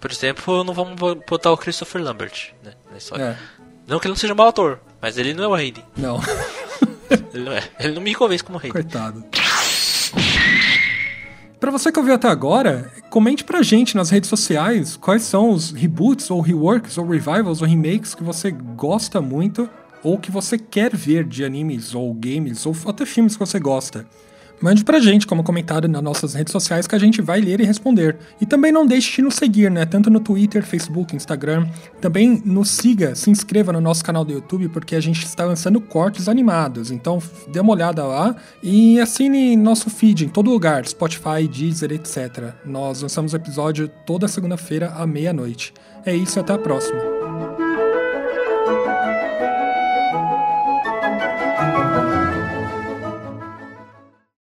[0.00, 0.96] Por exemplo, não vamos
[1.28, 2.72] botar o Christopher Lambert, né?
[2.90, 3.22] Na história.
[3.22, 3.36] É,
[3.86, 5.84] Não que ele não seja um mau ator, mas ele não é o Hayden.
[5.96, 6.20] não.
[7.32, 7.62] Ele não é.
[7.78, 8.72] Ele não me convence como Hayden.
[8.72, 9.24] Coitado.
[11.60, 15.70] Pra você que ouviu até agora, comente pra gente nas redes sociais quais são os
[15.70, 19.68] reboots, ou reworks, ou revivals, ou remakes que você gosta muito
[20.04, 24.06] ou que você quer ver de animes, ou games, ou até filmes que você gosta.
[24.60, 27.64] Mande pra gente como comentário nas nossas redes sociais que a gente vai ler e
[27.64, 28.16] responder.
[28.40, 29.84] E também não deixe de nos seguir, né?
[29.84, 31.66] Tanto no Twitter, Facebook, Instagram.
[32.00, 35.80] Também nos siga, se inscreva no nosso canal do YouTube, porque a gente está lançando
[35.80, 36.90] cortes animados.
[36.90, 37.20] Então
[37.52, 42.54] dê uma olhada lá e assine nosso feed em todo lugar, Spotify, Deezer, etc.
[42.64, 45.74] Nós lançamos episódio toda segunda-feira à meia-noite.
[46.06, 47.23] É isso e até a próxima.